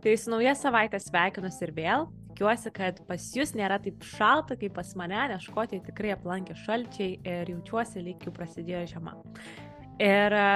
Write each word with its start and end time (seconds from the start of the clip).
Tai 0.00 0.16
su 0.16 0.32
nauja 0.32 0.54
savaitė 0.56 0.96
sveikinuosi 1.02 1.66
ir 1.66 1.72
vėl. 1.76 2.06
Tikiuosi, 2.30 2.70
kad 2.72 3.02
pas 3.04 3.24
jūs 3.36 3.50
nėra 3.52 3.76
taip 3.84 4.00
šalta, 4.14 4.56
kaip 4.56 4.72
pas 4.78 4.94
mane, 4.96 5.18
nes 5.28 5.44
Škotijoje 5.44 5.90
tikrai 5.90 6.14
aplankė 6.14 6.56
šalčiai 6.56 7.18
ir 7.20 7.50
jaučiuosi, 7.52 8.00
lyg 8.06 8.24
jau 8.24 8.32
prasidėjo 8.32 8.86
žiema. 8.94 9.12
Ir 10.00 10.36
e, 10.40 10.46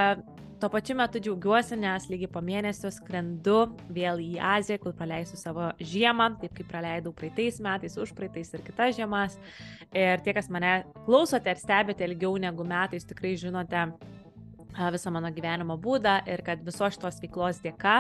tuo 0.63 0.71
pačiu 0.73 0.97
metu 0.97 1.21
džiaugiuosi, 1.21 1.77
nes 1.83 2.09
lygiai 2.09 2.33
po 2.33 2.41
mėnesio 2.41 2.89
skrendu 2.95 3.59
vėl 3.93 4.23
į 4.25 4.31
Aziją, 4.55 4.81
kur 4.81 4.97
praleisiu 4.97 5.37
savo 5.37 5.69
žiemą, 5.93 6.31
taip 6.41 6.57
kaip 6.57 6.73
praleidau 6.73 7.13
praeitais 7.13 7.61
metais, 7.61 8.01
už 8.01 8.15
praeitais 8.17 8.55
ir 8.57 8.65
kitas 8.65 8.97
žiemas. 8.97 9.37
Ir 9.93 10.25
tie, 10.25 10.33
kas 10.33 10.49
mane 10.49 10.87
klausote 11.05 11.53
ir 11.53 11.61
stebite 11.61 12.09
ilgiau 12.09 12.41
negu 12.41 12.65
metais, 12.65 13.05
tikrai 13.05 13.35
žinote, 13.37 13.91
visą 14.95 15.13
mano 15.15 15.31
gyvenimo 15.35 15.77
būdą 15.81 16.19
ir 16.31 16.43
kad 16.47 16.63
visos 16.65 16.97
šitos 16.97 17.21
veiklos 17.23 17.61
dėka, 17.65 17.97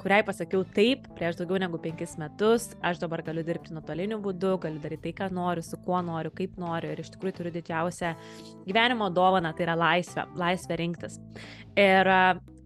kuriai 0.00 0.24
pasakiau 0.26 0.64
taip 0.76 1.06
prieš 1.16 1.40
daugiau 1.40 1.60
negu 1.62 1.80
penkis 1.82 2.16
metus, 2.20 2.70
aš 2.82 3.00
dabar 3.02 3.22
galiu 3.26 3.44
dirbti 3.46 3.74
nuotoliniu 3.76 4.20
būdu, 4.22 4.56
galiu 4.62 4.80
daryti 4.82 5.08
tai, 5.08 5.14
ką 5.22 5.30
noriu, 5.36 5.64
su 5.64 5.80
kuo 5.84 6.00
noriu, 6.04 6.32
kaip 6.36 6.56
noriu 6.60 6.92
ir 6.92 7.00
iš 7.02 7.12
tikrųjų 7.14 7.36
turiu 7.38 7.54
didžiausią 7.56 8.14
gyvenimo 8.68 9.10
dovaną, 9.12 9.54
tai 9.56 9.68
yra 9.68 9.76
laisvė, 9.80 10.26
laisvė 10.40 10.80
rinktis. 10.80 11.20
Ir, 11.78 12.12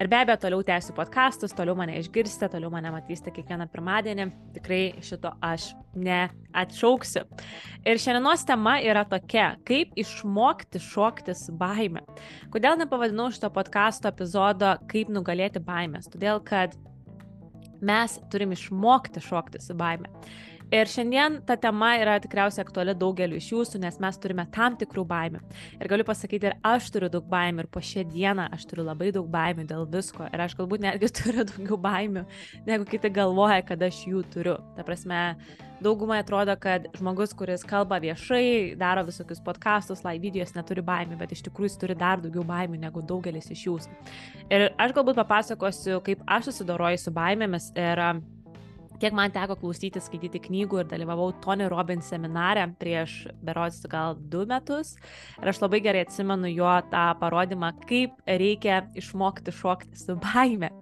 ir 0.04 0.10
be 0.12 0.18
abejo, 0.20 0.36
toliau 0.42 0.62
tęsiu 0.66 0.92
podkastus, 0.96 1.54
toliau 1.56 1.74
mane 1.78 1.96
išgirsite, 1.96 2.50
toliau 2.52 2.68
mane 2.72 2.90
matysite 2.92 3.32
kiekvieną 3.32 3.66
pirmadienį. 3.72 4.26
Tikrai 4.58 4.80
šito 5.04 5.32
aš 5.44 5.70
neatšauksiu. 5.96 7.24
Ir 7.88 8.00
šiandienos 8.02 8.44
tema 8.48 8.76
yra 8.84 9.06
tokia, 9.08 9.54
kaip 9.64 9.96
išmokti 10.00 10.82
šokti 10.82 11.36
su 11.38 11.54
baime. 11.56 12.04
Kodėl 12.52 12.76
nepavadinau 12.82 13.30
šito 13.32 13.48
podkasto 13.54 14.12
epizodo 14.12 14.74
kaip 14.92 15.12
nugalėti 15.12 15.62
baimės? 15.64 16.10
Todėl, 16.12 16.42
kad 16.44 16.76
mes 17.84 18.18
turim 18.32 18.52
išmokti 18.52 19.24
šokti 19.24 19.62
su 19.64 19.76
baime. 19.78 20.12
Ir 20.74 20.88
šiandien 20.90 21.36
ta 21.46 21.54
tema 21.60 21.92
yra 22.02 22.16
tikriausiai 22.18 22.64
aktuali 22.64 22.96
daugeliu 22.98 23.38
iš 23.38 23.52
jūsų, 23.52 23.78
nes 23.84 24.00
mes 24.02 24.16
turime 24.18 24.42
tam 24.54 24.74
tikrų 24.80 25.04
baimių. 25.06 25.42
Ir 25.78 25.90
galiu 25.92 26.06
pasakyti, 26.08 26.48
ir 26.50 26.56
aš 26.66 26.88
turiu 26.90 27.06
daug 27.14 27.28
baimių, 27.30 27.62
ir 27.62 27.68
po 27.70 27.82
šią 27.84 28.02
dieną 28.10 28.48
aš 28.56 28.64
turiu 28.72 28.82
labai 28.88 29.12
daug 29.14 29.28
baimių 29.30 29.68
dėl 29.70 29.86
visko. 29.92 30.26
Ir 30.34 30.42
aš 30.42 30.56
galbūt 30.58 30.82
netgi 30.82 31.12
turiu 31.20 31.46
daugiau 31.46 31.78
baimių, 31.84 32.24
negu 32.66 32.88
kiti 32.90 33.12
galvoja, 33.14 33.60
kad 33.68 33.86
aš 33.86 34.02
jų 34.08 34.24
turiu. 34.34 34.56
Ta 34.74 34.82
prasme, 34.82 35.22
daugumai 35.84 36.18
atrodo, 36.24 36.58
kad 36.58 36.90
žmogus, 36.98 37.38
kuris 37.38 37.62
kalba 37.70 38.02
viešai, 38.02 38.74
daro 38.80 39.06
visokius 39.06 39.46
podkastus, 39.46 40.02
live 40.02 40.26
videos, 40.26 40.56
neturi 40.58 40.82
baimių, 40.82 41.22
bet 41.22 41.38
iš 41.38 41.46
tikrųjų 41.46 41.70
jis 41.70 41.82
turi 41.86 42.02
dar 42.02 42.18
daugiau 42.24 42.42
baimių 42.50 42.82
negu 42.82 43.06
daugelis 43.06 43.46
iš 43.54 43.68
jūsų. 43.70 43.98
Ir 44.50 44.72
aš 44.74 44.98
galbūt 44.98 45.22
papasakosiu, 45.22 46.00
kaip 46.02 46.26
aš 46.26 46.50
susidoroju 46.50 47.06
su 47.06 47.14
baimėmis 47.14 47.70
ir 47.78 48.08
kiek 49.02 49.16
man 49.16 49.32
teko 49.34 49.56
klausyti, 49.60 50.02
skaityti 50.02 50.42
knygų 50.46 50.82
ir 50.82 50.90
dalyvavau 50.90 51.30
Tony 51.44 51.68
Robbins 51.70 52.10
seminare 52.12 52.66
prieš 52.80 53.24
berods 53.44 53.82
gal 53.90 54.18
du 54.18 54.44
metus. 54.50 54.94
Ir 55.42 55.52
aš 55.52 55.62
labai 55.64 55.82
gerai 55.84 56.04
atsimenu 56.06 56.50
jo 56.52 56.74
tą 56.92 57.06
parodymą, 57.20 57.74
kaip 57.88 58.16
reikia 58.26 58.84
išmokti 58.98 59.54
šokti 59.54 60.00
su 60.00 60.18
baime. 60.20 60.72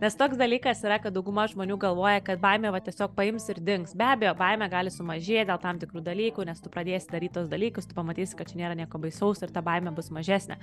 Nes 0.00 0.14
toks 0.16 0.38
dalykas 0.40 0.78
yra, 0.80 0.96
kad 0.96 1.12
dauguma 1.12 1.42
žmonių 1.50 1.74
galvoja, 1.76 2.22
kad 2.24 2.40
baimė 2.40 2.70
va 2.72 2.78
tiesiog 2.80 3.12
paims 3.12 3.44
ir 3.52 3.58
dings. 3.60 3.90
Be 3.92 4.06
abejo, 4.08 4.30
baimė 4.38 4.70
gali 4.72 4.88
sumažėti 4.94 5.50
dėl 5.50 5.58
tam 5.60 5.76
tikrų 5.82 6.00
dalykų, 6.06 6.46
nes 6.48 6.62
tu 6.64 6.72
pradėsi 6.72 7.10
daryti 7.12 7.34
tos 7.34 7.50
dalykus, 7.50 7.84
tu 7.84 7.96
pamatysi, 7.98 8.32
kad 8.38 8.48
čia 8.48 8.62
nėra 8.62 8.78
nieko 8.78 8.96
baisaus 9.02 9.44
ir 9.44 9.52
ta 9.52 9.60
baimė 9.66 9.92
bus 9.92 10.08
mažesnė. 10.16 10.56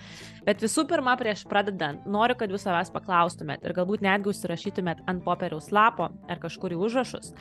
Bet 0.47 0.65
visų 0.65 0.87
pirma, 0.89 1.13
prieš 1.21 1.43
pradedant, 1.51 2.07
noriu, 2.09 2.33
kad 2.39 2.49
jūs 2.49 2.65
savęs 2.65 2.89
paklaustumėt 2.95 3.61
ir 3.61 3.77
galbūt 3.77 4.01
netgi 4.07 4.31
užsirašytumėt 4.33 5.05
ant 5.05 5.21
popieriaus 5.27 5.69
lapo 5.69 6.09
ar 6.09 6.41
kažkur 6.41 6.73
į 6.73 6.81
užrašus, 7.07 7.33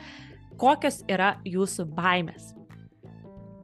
kokios 0.57 1.03
yra 1.09 1.37
jūsų 1.45 1.87
baimės. 1.95 2.53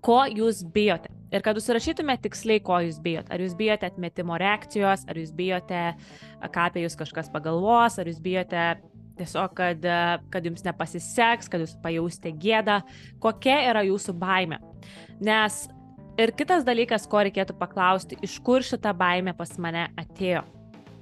Ko 0.04 0.24
jūs 0.28 0.64
bijote? 0.74 1.10
Ir 1.34 1.42
kad 1.42 1.58
užsirašytumėte 1.58 2.28
tiksliai, 2.28 2.62
ko 2.62 2.78
jūs 2.84 3.00
bijot. 3.02 3.30
Ar 3.34 3.42
jūs 3.42 3.56
bijote 3.58 3.88
atmetimo 3.88 4.38
reakcijos, 4.38 5.08
ar 5.10 5.18
jūs 5.18 5.32
bijote, 5.34 5.96
ką 6.44 6.66
apie 6.68 6.84
jūs 6.84 6.98
kažkas 7.00 7.32
pagalvos, 7.34 7.98
ar 7.98 8.10
jūs 8.10 8.20
bijote 8.22 8.66
tiesiog, 9.18 9.54
kad, 9.58 9.88
kad 10.34 10.46
jums 10.46 10.66
nepasiseks, 10.66 11.50
kad 11.50 11.64
jūs 11.64 11.78
pajausite 11.82 12.34
gėdą, 12.38 12.82
kokia 13.24 13.62
yra 13.72 13.86
jūsų 13.88 14.14
baime. 14.20 14.60
Nes 15.24 15.64
ir 16.22 16.34
kitas 16.38 16.66
dalykas, 16.68 17.08
ko 17.10 17.24
reikėtų 17.26 17.58
paklausti, 17.58 18.20
iš 18.22 18.38
kur 18.46 18.66
šita 18.66 18.94
baime 18.98 19.34
pas 19.38 19.56
mane 19.62 19.88
atėjo. 19.98 20.44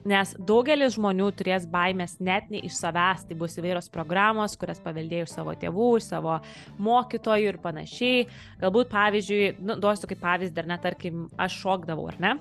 Nes 0.07 0.31
daugelis 0.49 0.95
žmonių 0.95 1.27
turės 1.37 1.67
baimės 1.69 2.15
net 2.23 2.47
ne 2.49 2.63
iš 2.65 2.73
savęs, 2.79 3.27
tai 3.27 3.35
bus 3.37 3.57
įvairios 3.59 3.91
programos, 3.93 4.55
kurias 4.57 4.81
paveldėjo 4.81 5.27
iš 5.27 5.35
savo 5.35 5.53
tėvų, 5.61 5.89
iš 5.99 6.07
savo 6.09 6.39
mokytojų 6.81 7.51
ir 7.51 7.59
panašiai. 7.61 8.23
Galbūt, 8.63 8.89
pavyzdžiui, 8.93 9.43
nu, 9.61 9.77
duosiu 9.81 10.09
kaip 10.09 10.23
pavyzdį, 10.23 10.63
ar 10.63 10.71
net, 10.73 10.81
tarkim, 10.87 11.27
aš 11.37 11.59
šokdavau, 11.61 12.07
ar 12.09 12.17
ne? 12.23 12.33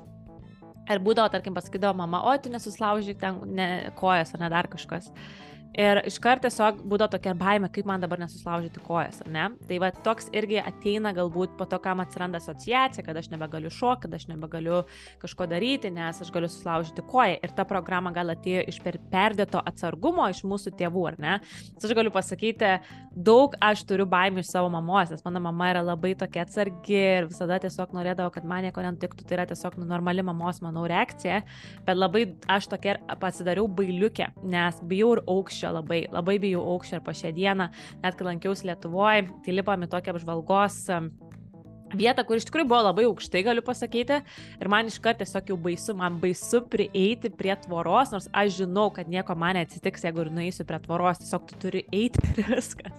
Ir 0.91 1.05
būdavo, 1.05 1.29
tarkim, 1.31 1.55
pasakydavo 1.55 2.01
mama, 2.01 2.23
o 2.27 2.33
tu 2.41 2.51
nesuslaužyk 2.51 3.21
ten 3.21 3.45
ne, 3.53 3.69
kojas 4.01 4.33
ar 4.35 4.47
ne 4.47 4.51
dar 4.51 4.71
kažkas. 4.73 5.13
Ir 5.79 6.01
iškart 6.03 6.43
tiesiog 6.43 6.81
būdavo 6.83 7.13
tokia 7.13 7.31
baime, 7.39 7.69
kaip 7.71 7.87
man 7.87 8.03
dabar 8.03 8.19
nesuslaužyti 8.19 8.81
kojas, 8.83 9.21
ar 9.23 9.29
ne? 9.31 9.45
Tai 9.69 9.77
va 9.79 9.93
toks 9.95 10.27
irgi 10.35 10.59
ateina 10.59 11.13
galbūt 11.15 11.53
po 11.59 11.67
to, 11.71 11.79
kam 11.83 12.03
atsiranda 12.03 12.41
asociacija, 12.43 13.05
kad 13.07 13.17
aš 13.17 13.29
nebegaliu 13.31 13.71
šokti, 13.71 14.09
kad 14.09 14.17
aš 14.19 14.27
nebegaliu 14.33 14.81
kažko 15.23 15.47
daryti, 15.51 15.93
nes 15.95 16.19
aš 16.25 16.33
galiu 16.35 16.49
suslaužyti 16.51 17.05
koją. 17.07 17.37
Ir 17.39 17.55
ta 17.55 17.63
programa 17.71 18.11
gal 18.17 18.33
atėjo 18.35 18.65
iš 18.73 18.81
per 18.83 18.99
perdėto 19.13 19.63
atsargumo 19.71 20.27
iš 20.33 20.41
mūsų 20.43 20.73
tėvų, 20.81 21.05
ar 21.13 21.21
ne? 21.23 21.37
Nes 21.77 21.87
aš 21.87 21.95
galiu 21.95 22.11
pasakyti, 22.19 22.73
daug 23.15 23.55
aš 23.63 23.85
turiu 23.87 24.09
baimių 24.11 24.43
iš 24.43 24.51
savo 24.51 24.73
mamos, 24.75 25.15
nes 25.15 25.23
mano 25.23 25.45
mama 25.47 25.71
yra 25.71 25.85
labai 25.87 26.17
tokia 26.19 26.49
atsargi 26.49 26.99
ir 26.99 27.31
visada 27.31 27.61
tiesiog 27.63 27.95
norėdavo, 27.95 28.35
kad 28.35 28.49
man 28.49 28.67
nieko 28.67 28.83
nenutiktų. 28.83 29.23
Tai 29.23 29.39
yra 29.39 29.47
tiesiog 29.55 29.79
normali 29.87 30.27
mamos, 30.27 30.59
manau, 30.67 30.89
reakcija. 30.91 31.45
Bet 31.87 31.95
labai 31.95 32.27
aš 32.51 32.73
tokia 32.75 32.99
pasidariau 33.23 33.71
bailiukė, 33.71 34.33
nes 34.51 34.83
bijau 34.91 35.15
ir 35.15 35.25
aukščio 35.31 35.60
aukščio 35.61 35.73
labai, 35.75 36.05
labai 36.11 36.39
bijau 36.41 36.63
aukščio 36.75 36.99
ir 36.99 37.05
po 37.05 37.13
šią 37.13 37.33
dieną, 37.37 37.69
net 38.03 38.17
kai 38.17 38.27
lankiausi 38.27 38.69
Lietuvoje, 38.69 39.27
tai 39.45 39.57
lipom 39.57 39.85
į 39.85 39.91
tokią 39.91 40.15
apžvalgos 40.15 40.79
vietą, 41.91 42.23
kur 42.25 42.39
iš 42.39 42.47
tikrųjų 42.47 42.69
buvo 42.71 42.85
labai 42.87 43.05
aukštai, 43.09 43.43
galiu 43.43 43.65
pasakyti. 43.67 44.21
Ir 44.61 44.71
man 44.71 44.87
iš 44.87 45.01
karto 45.03 45.25
tiesiog 45.25 45.51
jau 45.51 45.59
baisu, 45.59 45.97
man 45.99 46.21
baisu 46.23 46.63
prieiti 46.71 47.33
prie 47.35 47.57
tvoros, 47.65 48.13
nors 48.15 48.31
aš 48.31 48.61
žinau, 48.61 48.89
kad 48.95 49.11
nieko 49.11 49.35
man 49.35 49.59
neatsitiks, 49.59 50.07
jeigu 50.07 50.25
ir 50.25 50.33
nueisiu 50.37 50.67
prie 50.69 50.79
tvoros, 50.87 51.21
tiesiog 51.25 51.49
tu 51.51 51.61
turi 51.67 51.85
eiti 51.91 52.23
ir 52.39 52.55
viskas. 52.55 52.95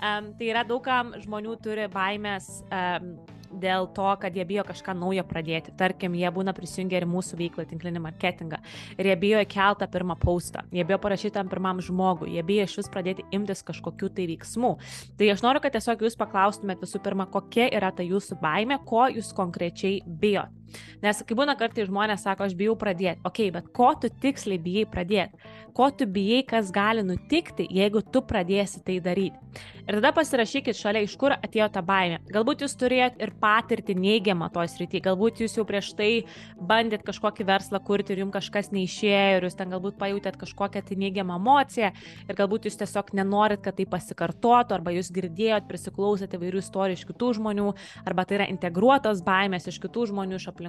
Um, 0.00 0.30
tai 0.36 0.52
yra 0.52 0.64
daugam 0.64 1.14
žmonių 1.20 1.58
turi 1.64 1.88
baimės 1.92 2.62
um, 2.72 3.14
dėl 3.50 3.88
to, 3.94 4.08
kad 4.22 4.36
jie 4.36 4.44
bijo 4.46 4.64
kažką 4.68 4.94
naujo 4.98 5.24
pradėti. 5.28 5.74
Tarkim, 5.78 6.14
jie 6.18 6.30
būna 6.34 6.54
prisijungę 6.56 7.00
ir 7.00 7.06
mūsų 7.10 7.38
veiklą, 7.40 7.66
tinklinį 7.70 8.02
marketingą. 8.04 8.60
Ir 8.98 9.10
jie 9.10 9.16
bijo 9.20 9.42
keltą 9.50 9.88
pirmą 9.90 10.16
postą. 10.20 10.64
Jie 10.74 10.84
bijo 10.86 11.00
parašyti 11.02 11.34
tam 11.38 11.50
pirmam 11.50 11.82
žmogui. 11.84 12.34
Jie 12.36 12.44
bijo 12.46 12.68
iš 12.68 12.78
vis 12.82 12.92
pradėti 12.92 13.26
imtis 13.36 13.64
kažkokių 13.66 14.12
tai 14.16 14.28
veiksmų. 14.30 14.72
Tai 15.18 15.32
aš 15.34 15.44
noriu, 15.46 15.64
kad 15.64 15.74
tiesiog 15.76 16.06
jūs 16.06 16.18
paklaustumėt 16.20 16.84
visų 16.84 17.02
pirma, 17.04 17.28
kokia 17.30 17.70
yra 17.70 17.92
ta 17.94 18.06
jūsų 18.06 18.40
baime, 18.42 18.80
ko 18.86 19.08
jūs 19.10 19.34
konkrečiai 19.36 20.00
bijot. 20.06 20.59
Nes 21.04 21.22
kai 21.26 21.36
būna 21.38 21.56
kartai 21.58 21.86
žmonės 21.88 22.26
sako, 22.26 22.48
aš 22.48 22.56
bijau 22.58 22.76
pradėti. 22.78 23.20
Ok, 23.26 23.42
bet 23.54 23.70
ko 23.76 23.92
tu 24.00 24.10
tiksliai 24.22 24.60
bijai 24.62 24.86
pradėti? 24.90 25.40
Ko 25.74 25.90
tu 25.94 26.06
bijai, 26.10 26.42
kas 26.46 26.72
gali 26.74 27.02
nutikti, 27.06 27.66
jeigu 27.70 28.02
tu 28.02 28.22
pradėsi 28.26 28.82
tai 28.86 28.98
daryti? 29.02 29.38
Ir 29.86 29.96
tada 29.98 30.12
pasirašykit 30.14 30.76
šalia, 30.78 31.02
iš 31.02 31.16
kur 31.18 31.32
atėjo 31.34 31.66
ta 31.74 31.82
baimė. 31.82 32.20
Galbūt 32.30 32.62
jūs 32.62 32.76
turėjot 32.78 33.16
ir 33.22 33.32
patirtį 33.42 33.96
neigiamą 33.98 34.50
toj 34.54 34.68
srity, 34.70 35.00
galbūt 35.02 35.40
jūs 35.42 35.56
jau 35.58 35.64
prieš 35.66 35.88
tai 35.98 36.10
bandėt 36.54 37.02
kažkokį 37.06 37.46
verslą 37.48 37.80
kurti 37.82 38.14
ir 38.14 38.22
jums 38.22 38.36
kažkas 38.36 38.70
neišėjo 38.74 39.38
ir 39.38 39.46
jūs 39.48 39.58
ten 39.58 39.72
galbūt 39.72 39.98
pajutėt 39.98 40.38
kažkokią 40.38 40.84
tai 40.86 40.98
neigiamą 41.00 41.40
emociją 41.40 41.90
ir 42.28 42.38
galbūt 42.38 42.68
jūs 42.68 42.78
tiesiog 42.82 43.10
nenorit, 43.18 43.62
kad 43.64 43.78
tai 43.80 43.88
pasikartotų, 43.90 44.76
arba 44.78 44.94
jūs 44.94 45.10
girdėjot, 45.16 45.66
prisiklausėte 45.70 46.38
įvairių 46.38 46.62
istorijų 46.62 47.00
iš 47.00 47.06
kitų 47.10 47.32
žmonių, 47.40 47.68
arba 48.06 48.26
tai 48.28 48.38
yra 48.38 48.48
integruotos 48.52 49.24
baimės 49.26 49.66
iš 49.70 49.80
kitų 49.82 50.10
žmonių, 50.12 50.38
iš 50.38 50.50
aplinkos. 50.52 50.59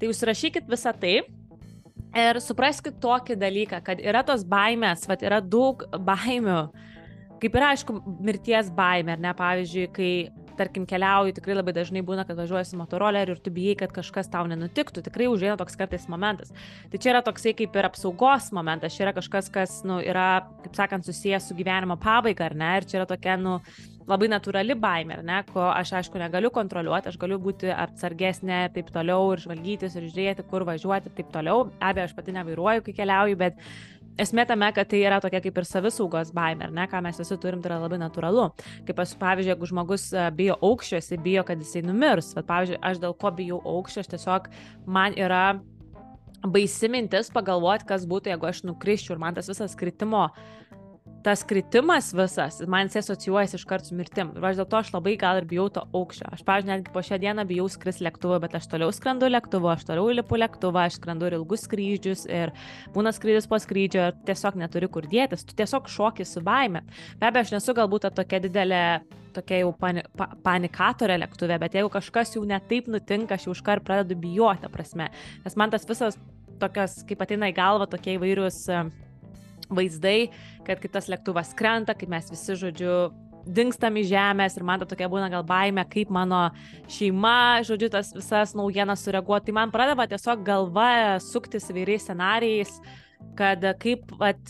Tai 0.00 0.10
užsirašykit 0.12 0.68
visą 0.70 0.92
tai. 1.00 1.18
Ir 2.16 2.40
supraskite 2.40 2.96
tokį 3.02 3.36
dalyką, 3.36 3.82
kad 3.84 4.00
yra 4.00 4.22
tos 4.24 4.44
baimės, 4.48 5.04
va, 5.08 5.18
yra 5.20 5.42
daug 5.44 5.82
baimių, 6.06 6.60
kaip 7.42 7.58
yra, 7.58 7.74
aišku, 7.74 7.98
mirties 8.24 8.70
baimė, 8.72 9.16
ar 9.16 9.24
ne, 9.26 9.32
pavyzdžiui, 9.36 9.86
kai 9.92 10.12
tarkim, 10.58 10.86
keliauju, 10.88 11.34
tikrai 11.36 11.56
labai 11.56 11.74
dažnai 11.76 12.02
būna, 12.06 12.26
kad 12.28 12.38
važiuoji 12.38 12.70
su 12.70 12.80
motoroleriu 12.80 13.36
ir 13.36 13.42
tu 13.42 13.52
bijai, 13.54 13.76
kad 13.82 13.94
kažkas 13.96 14.30
tau 14.32 14.46
nenutiktų, 14.50 15.04
tikrai 15.06 15.28
užėina 15.32 15.56
toks 15.60 15.78
kartais 15.78 16.06
momentas. 16.12 16.54
Tai 16.92 17.00
čia 17.02 17.12
yra 17.14 17.24
toksai 17.26 17.56
kaip 17.58 17.76
ir 17.76 17.90
apsaugos 17.90 18.52
momentas, 18.56 18.96
čia 18.96 19.08
yra 19.08 19.16
kažkas, 19.16 19.50
kas, 19.52 19.82
nu, 19.88 20.00
yra, 20.04 20.46
kaip 20.64 20.78
sakant, 20.78 21.06
susijęs 21.08 21.50
su 21.50 21.58
gyvenimo 21.58 21.98
pabaiga, 22.00 22.50
ar 22.50 22.56
ne, 22.58 22.72
ir 22.80 22.88
čia 22.88 23.00
yra 23.02 23.10
tokia, 23.10 23.36
nu, 23.40 23.60
labai 24.06 24.28
natūrali 24.30 24.76
baimė, 24.78 25.18
ar 25.18 25.24
ne, 25.26 25.40
ko 25.50 25.64
aš 25.72 25.92
aišku 26.00 26.20
negaliu 26.20 26.50
kontroliuoti, 26.54 27.10
aš 27.10 27.18
galiu 27.20 27.38
būti 27.42 27.72
atsargesnė 27.74 28.60
taip 28.74 28.92
toliau 28.94 29.32
ir 29.34 29.42
žvalgytis 29.42 29.98
ir 29.98 30.06
žiūrėti, 30.06 30.46
kur 30.50 30.66
važiuoti 30.68 31.10
ir 31.10 31.16
taip 31.18 31.32
toliau. 31.34 31.66
Abejo, 31.82 32.06
aš 32.06 32.14
pati 32.18 32.34
nevairuoju, 32.36 32.84
kai 32.86 32.94
keliauju, 33.00 33.38
bet 33.40 33.58
esmė 34.20 34.46
tame, 34.48 34.68
kad 34.76 34.88
tai 34.90 35.02
yra 35.04 35.20
tokia 35.22 35.40
kaip 35.44 35.60
ir 35.60 35.68
savisaugos 35.68 36.32
baimė, 36.36 36.68
ar 36.68 36.74
ne, 36.74 36.88
ką 36.90 37.02
mes 37.04 37.20
visi 37.20 37.38
turim, 37.42 37.62
tai 37.62 37.72
yra 37.72 37.80
labai 37.84 38.00
natūralu. 38.02 38.48
Kaip 38.88 39.04
aš, 39.04 39.14
pavyzdžiui, 39.20 39.52
jeigu 39.54 39.70
žmogus 39.70 40.08
e, 40.14 40.26
bijo 40.36 40.58
aukščio, 40.66 41.00
jis 41.00 41.22
bijo, 41.24 41.46
kad 41.48 41.62
jisai 41.62 41.84
numirs. 41.86 42.32
Bet, 42.36 42.48
pavyzdžiui, 42.50 42.82
aš 42.90 43.00
dėl 43.04 43.16
ko 43.20 43.32
bijau 43.38 43.62
aukščio, 43.76 44.04
aš 44.04 44.12
tiesiog 44.14 44.50
man 44.98 45.16
yra 45.18 45.44
baisi 46.46 46.90
mintis 46.92 47.30
pagalvoti, 47.34 47.88
kas 47.88 48.06
būtų, 48.08 48.32
jeigu 48.34 48.48
aš 48.48 48.62
nukriščiau 48.68 49.16
ir 49.16 49.22
man 49.22 49.36
tas 49.36 49.48
visas 49.50 49.74
kritimo 49.78 50.28
tas 51.26 51.42
kritimas 51.42 52.12
visas, 52.14 52.60
man 52.70 52.86
jis 52.86 53.00
asocijuojasi 53.00 53.56
iškart 53.58 53.88
su 53.88 53.96
mirtim. 53.98 54.28
Ir 54.38 54.44
aš 54.46 54.60
dėl 54.60 54.66
to 54.70 54.78
aš 54.78 54.92
labai 54.94 55.16
gal 55.18 55.40
ir 55.40 55.46
bijau 55.50 55.64
to 55.74 55.82
aukščio. 55.82 56.28
Aš, 56.36 56.44
pavyzdžiui, 56.46 56.70
netgi 56.70 56.92
po 56.94 57.02
šią 57.02 57.16
dieną 57.24 57.42
bijau 57.48 57.64
skris 57.72 57.98
lėktuvu, 58.06 58.36
bet 58.44 58.52
aš 58.54 58.68
toliau 58.70 58.92
skrendu 58.94 59.26
lėktuvu, 59.32 59.66
aš 59.72 59.82
toliau 59.88 60.12
lipu 60.14 60.38
lėktuvą, 60.38 60.84
aš 60.86 61.00
skrendu 61.00 61.26
ir 61.26 61.34
ilgus 61.40 61.64
skrydžius 61.66 62.22
ir 62.30 62.52
būna 62.94 63.10
skrydis 63.16 63.48
po 63.50 63.58
skrydžio 63.58 64.04
ir 64.12 64.20
tiesiog 64.28 64.60
neturi 64.60 64.86
kur 64.92 65.08
dėtis, 65.10 65.42
tu 65.48 65.56
tiesiog 65.58 65.90
šoki 65.90 66.26
su 66.28 66.44
baime. 66.46 66.84
Be 67.18 67.26
abejo, 67.26 67.48
aš 67.48 67.56
nesu 67.56 67.74
galbūt 67.74 68.06
tokia 68.14 68.40
didelė 68.44 68.82
tokia 69.34 69.64
jau 69.64 69.72
pani, 69.80 70.04
pa, 70.16 70.28
panikatorė 70.46 71.16
lėktuve, 71.24 71.58
bet 71.58 71.74
jeigu 71.74 71.90
kažkas 71.92 72.36
jau 72.36 72.44
netaip 72.46 72.86
nutinka, 72.86 73.34
aš 73.34 73.48
jau 73.48 73.56
iškart 73.56 73.82
pradedu 73.84 74.14
bijoti, 74.22 74.70
prasme. 74.70 75.10
Nes 75.42 75.58
man 75.58 75.74
tas 75.74 75.90
visas 75.90 76.20
tokias, 76.62 77.00
kaip 77.10 77.26
ateina 77.26 77.50
į 77.50 77.56
galvą, 77.58 77.90
tokie 77.90 78.14
įvairius 78.14 78.62
uh, 78.70 78.86
vaizdai, 79.72 80.30
kad 80.66 80.80
kai 80.82 80.90
tas 80.92 81.08
lėktuvas 81.10 81.54
krenta, 81.58 81.94
kaip 81.96 82.10
mes 82.12 82.28
visi, 82.32 82.56
žodžiu, 82.58 82.96
dingstam 83.46 83.96
iš 84.00 84.10
žemės 84.10 84.56
ir 84.58 84.66
man 84.66 84.82
ta 84.82 84.88
tokia 84.90 85.08
būna 85.10 85.30
gal 85.30 85.44
baime, 85.46 85.84
kaip 85.90 86.10
mano 86.14 86.48
šeima, 86.90 87.62
žodžiu, 87.66 87.90
tas 87.94 88.12
visas 88.16 88.54
naujienas 88.58 89.04
sureaguoti. 89.06 89.50
Tai 89.50 89.58
man 89.60 89.74
pradeda 89.74 90.08
tiesiog 90.10 90.44
galva 90.46 91.18
suktis 91.22 91.70
įvairiais 91.70 92.06
scenarijais, 92.08 92.78
kad 93.38 93.62
kaip, 93.82 94.10
vat, 94.20 94.40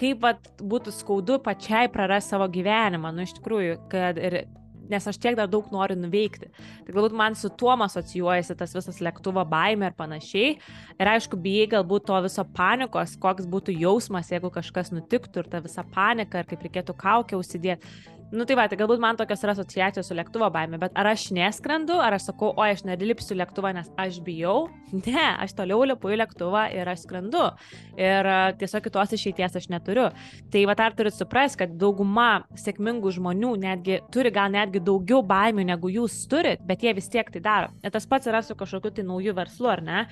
kaip 0.00 0.22
vat, 0.24 0.50
būtų 0.62 0.94
skaudu 0.94 1.40
pačiai 1.42 1.90
prarasti 1.92 2.34
savo 2.34 2.48
gyvenimą. 2.50 3.14
Nu, 3.14 3.26
iš 3.26 3.34
tikrųjų, 3.40 3.78
kad 3.92 4.20
ir 4.22 4.44
nes 4.90 5.06
aš 5.10 5.18
tiek 5.20 5.36
dar 5.38 5.48
daug 5.50 5.68
noriu 5.72 5.96
nuveikti. 5.98 6.50
Tai 6.86 6.94
galbūt 6.96 7.16
man 7.16 7.36
su 7.38 7.50
tuo 7.50 7.72
asocijuojasi 7.86 8.56
tas 8.58 8.74
visas 8.76 9.00
lėktuvo 9.04 9.44
baime 9.48 9.90
ir 9.90 9.96
panašiai. 9.98 10.56
Ir 10.98 11.12
aišku, 11.14 11.38
bijai 11.40 11.68
galbūt 11.76 12.06
to 12.10 12.20
viso 12.26 12.44
panikos, 12.56 13.16
koks 13.20 13.48
būtų 13.50 13.76
jausmas, 13.80 14.32
jeigu 14.32 14.52
kažkas 14.54 14.92
nutiktų 14.94 15.44
ir 15.44 15.50
ta 15.52 15.62
visa 15.64 15.84
panika, 15.94 16.42
ir 16.42 16.50
kaip 16.50 16.66
reikėtų 16.68 16.96
kaukę 17.00 17.38
užsidėti. 17.40 17.94
Nu 18.32 18.46
tai 18.48 18.56
va, 18.56 18.64
tai 18.70 18.78
galbūt 18.80 19.00
man 19.02 19.18
tokios 19.18 19.42
yra 19.44 19.52
asociacijos 19.54 20.08
su 20.08 20.14
lėktuvo 20.16 20.48
baime, 20.52 20.78
bet 20.80 20.94
ar 20.98 21.10
aš 21.10 21.26
neskrendu, 21.36 21.98
ar 22.02 22.16
aš 22.16 22.30
sakau, 22.30 22.52
o 22.56 22.64
aš 22.64 22.84
nedilipsiu 22.88 23.36
lėktuvą, 23.36 23.74
nes 23.76 23.90
aš 24.00 24.20
bijau? 24.24 24.68
Ne, 24.94 25.24
aš 25.42 25.56
toliau 25.58 25.82
lipu 25.82 26.12
į 26.14 26.20
lėktuvą 26.20 26.68
ir 26.70 26.86
aš 26.86 27.00
skrendu. 27.02 27.42
Ir 27.98 28.28
tiesiog 28.60 28.84
kitos 28.84 29.14
išeities 29.16 29.56
aš 29.58 29.66
neturiu. 29.72 30.04
Tai 30.54 30.62
va, 30.70 30.76
ar 30.86 30.94
turit 30.94 31.16
suprasti, 31.16 31.64
kad 31.64 31.74
dauguma 31.80 32.44
sėkmingų 32.62 33.10
žmonių 33.16 33.50
netgi 33.64 33.98
turi 34.14 34.30
gal 34.34 34.54
netgi 34.54 34.82
daugiau 34.86 35.18
baimių 35.26 35.66
negu 35.72 35.90
jūs 35.90 36.20
turit, 36.30 36.62
bet 36.62 36.86
jie 36.86 36.94
vis 36.94 37.10
tiek 37.10 37.26
tai 37.34 37.42
daro. 37.42 37.74
Ir 37.82 37.90
tas 37.90 38.06
pats 38.06 38.30
yra 38.30 38.44
su 38.46 38.54
kažkokiu 38.54 38.94
tai 38.94 39.06
nauju 39.08 39.34
verslu, 39.34 39.72
ar 39.72 39.82
ne? 39.82 40.06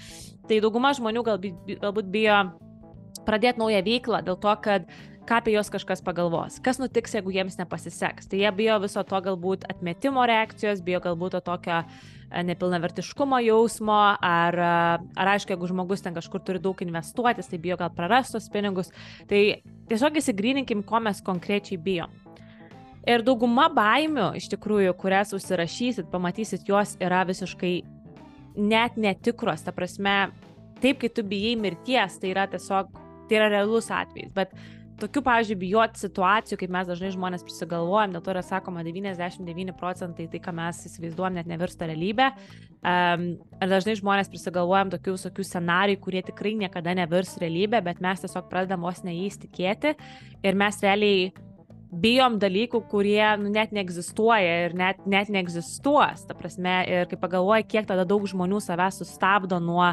Tai 0.51 0.59
dauguma 0.67 0.91
žmonių 0.99 1.25
gal, 1.31 1.39
galbūt 1.71 2.11
bijo 2.11 2.43
pradėti 3.27 3.63
naują 3.63 3.83
veiklą 3.87 4.23
dėl 4.27 4.39
to, 4.43 4.55
kad 4.65 4.91
ką 5.29 5.39
apie 5.39 5.55
juos 5.55 5.71
kažkas 5.71 6.03
pagalvos, 6.05 6.59
kas 6.65 6.81
nutiks, 6.83 7.15
jeigu 7.17 7.33
jiems 7.35 7.59
nepasiseks. 7.61 8.27
Tai 8.31 8.41
jie 8.41 8.51
bijo 8.57 8.79
viso 8.83 9.05
to 9.07 9.21
galbūt 9.27 9.67
atmetimo 9.71 10.25
reakcijos, 10.29 10.83
bijo 10.85 11.03
galbūt 11.05 11.37
to 11.37 11.41
tokio 11.47 11.79
e, 11.83 12.43
nepilnavertiškumo 12.49 13.39
jausmo, 13.47 14.01
ar, 14.19 14.59
e, 14.59 14.73
ar 15.23 15.33
aišku, 15.35 15.55
jeigu 15.55 15.71
žmogus 15.71 16.03
ten 16.03 16.17
kažkur 16.17 16.43
turi 16.43 16.63
daug 16.63 16.83
investuotis, 16.83 17.51
tai 17.51 17.63
bijo 17.63 17.79
gal 17.81 17.93
prarastos 17.95 18.51
pinigus. 18.53 18.91
Tai 19.31 19.43
tiesiog 19.91 20.19
įsigryninkim, 20.19 20.83
ko 20.87 21.03
mes 21.07 21.23
konkrečiai 21.25 21.79
bijom. 21.79 22.21
Ir 23.03 23.25
dauguma 23.27 23.67
baimių, 23.75 24.29
iš 24.39 24.47
tikrųjų, 24.53 24.93
kurias 24.99 25.33
užsirašysit, 25.35 26.11
pamatysit, 26.11 26.69
jos 26.71 26.95
yra 27.03 27.25
visiškai 27.27 27.75
net 28.57 28.99
netikros. 29.01 29.65
Ta 29.67 29.75
prasme, 29.75 30.31
taip, 30.83 31.01
kai 31.03 31.11
tu 31.11 31.25
bijai 31.27 31.57
mirties, 31.59 32.21
tai 32.23 32.31
yra 32.35 32.47
tiesiog, 32.51 32.93
tai 33.27 33.41
yra 33.41 33.51
realus 33.51 33.91
atvejis. 33.91 34.31
Bet 34.37 34.55
tokių, 35.01 35.23
pavyzdžiui, 35.27 35.59
bijoti 35.61 36.03
situacijų, 36.03 36.59
kaip 36.61 36.73
mes 36.75 36.89
dažnai 36.91 37.13
žmonės 37.15 37.45
prisigalvojam, 37.47 38.15
dėl 38.15 38.25
to 38.25 38.33
yra 38.35 38.43
sakoma 38.47 38.85
99 38.87 39.75
procentai 39.79 40.29
tai, 40.31 40.41
ką 40.43 40.55
mes 40.57 40.83
įsivaizduojam, 40.89 41.39
net 41.39 41.51
nevirsta 41.51 41.89
realybė. 41.91 42.33
Um, 42.83 43.29
ir 43.63 43.71
dažnai 43.71 43.95
žmonės 44.01 44.31
prisigalvojam 44.33 44.91
tokių 44.93 45.17
visokių 45.17 45.47
scenarijų, 45.47 46.01
kurie 46.03 46.25
tikrai 46.27 46.57
niekada 46.59 46.97
nevirs 46.99 47.37
realybė, 47.43 47.83
bet 47.87 48.03
mes 48.03 48.25
tiesiog 48.25 48.51
pradedam 48.51 48.83
vos 48.87 49.05
neįs 49.07 49.39
tikėti 49.45 49.95
ir 50.43 50.59
mes 50.59 50.83
realiai 50.83 51.31
bijom 51.93 52.39
dalykų, 52.41 52.81
kurie 52.89 53.23
nu, 53.41 53.53
net 53.53 53.73
neegzistuoja 53.77 54.67
ir 54.67 54.77
net, 54.77 55.03
net 55.07 55.31
neegzistuos. 55.33 56.25
Ta 56.29 56.37
prasme, 56.37 56.81
ir 56.89 57.09
kai 57.11 57.19
pagalvoji, 57.21 57.69
kiek 57.75 57.89
tada 57.89 58.07
daug 58.09 58.25
žmonių 58.29 58.63
savęs 58.65 59.03
sustabdo 59.03 59.61
nuo 59.61 59.93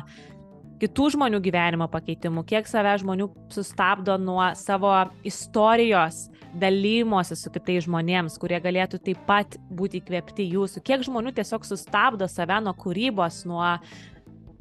kitų 0.82 1.10
žmonių 1.16 1.40
gyvenimo 1.44 1.88
pakeitimų, 1.92 2.44
kiek 2.50 2.68
save 2.70 2.96
žmonių 3.02 3.30
sustabdo 3.54 4.18
nuo 4.22 4.44
savo 4.60 4.94
istorijos 5.28 6.28
dalymosi 6.60 7.38
su 7.38 7.52
kitais 7.54 7.86
žmonėms, 7.86 8.38
kurie 8.42 8.58
galėtų 8.64 9.02
taip 9.04 9.20
pat 9.28 9.60
būti 9.70 10.02
įkvėpti 10.02 10.48
jūsų, 10.56 10.82
kiek 10.86 11.04
žmonių 11.06 11.36
tiesiog 11.38 11.68
sustabdo 11.68 12.30
save 12.32 12.58
nuo 12.66 12.74
kūrybos, 12.78 13.44
nuo 13.50 13.76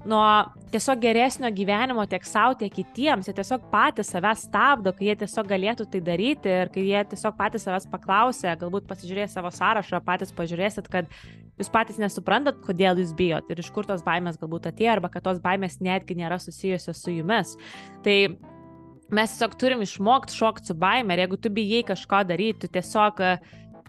nuo 0.08 0.44
tiesiog 0.72 1.00
geresnio 1.02 1.50
gyvenimo 1.52 2.04
tiek 2.08 2.24
savo, 2.26 2.54
tiek 2.58 2.72
kitiems. 2.72 3.28
Jie 3.28 3.34
tiesiog 3.36 3.66
patys 3.72 4.12
savęs 4.14 4.46
stabdo, 4.46 4.92
kai 4.94 5.10
jie 5.10 5.16
tiesiog 5.24 5.48
galėtų 5.50 5.88
tai 5.90 6.00
daryti 6.04 6.52
ir 6.52 6.70
kai 6.72 6.84
jie 6.86 7.02
tiesiog 7.12 7.36
patys 7.38 7.66
savęs 7.66 7.88
paklausė, 7.90 8.52
galbūt 8.60 8.86
pasižiūrės 8.88 9.34
savo 9.36 9.50
sąrašą, 9.54 10.00
patys 10.06 10.32
pažiūrėsit, 10.38 10.88
kad 10.92 11.10
jūs 11.58 11.72
patys 11.74 11.98
nesuprantat, 12.00 12.60
kodėl 12.64 13.00
jūs 13.02 13.14
bijot 13.18 13.50
ir 13.50 13.62
iš 13.62 13.70
kur 13.74 13.88
tos 13.88 14.04
baimės 14.06 14.38
galbūt 14.40 14.70
atėjo, 14.70 14.94
arba 14.96 15.10
kad 15.12 15.26
tos 15.26 15.42
baimės 15.44 15.80
netgi 15.84 16.18
nėra 16.18 16.38
susijusios 16.42 17.02
su 17.02 17.14
jumis. 17.14 17.56
Tai 18.06 18.16
mes 19.14 19.34
tiesiog 19.34 19.58
turim 19.60 19.82
išmokti 19.84 20.36
šokti 20.36 20.70
su 20.70 20.78
baime 20.78 21.14
ir 21.14 21.24
jeigu 21.24 21.40
tu 21.40 21.52
bijai 21.52 21.84
kažko 21.90 22.22
daryti, 22.28 22.66
tu 22.66 22.72
tiesiog 22.78 23.22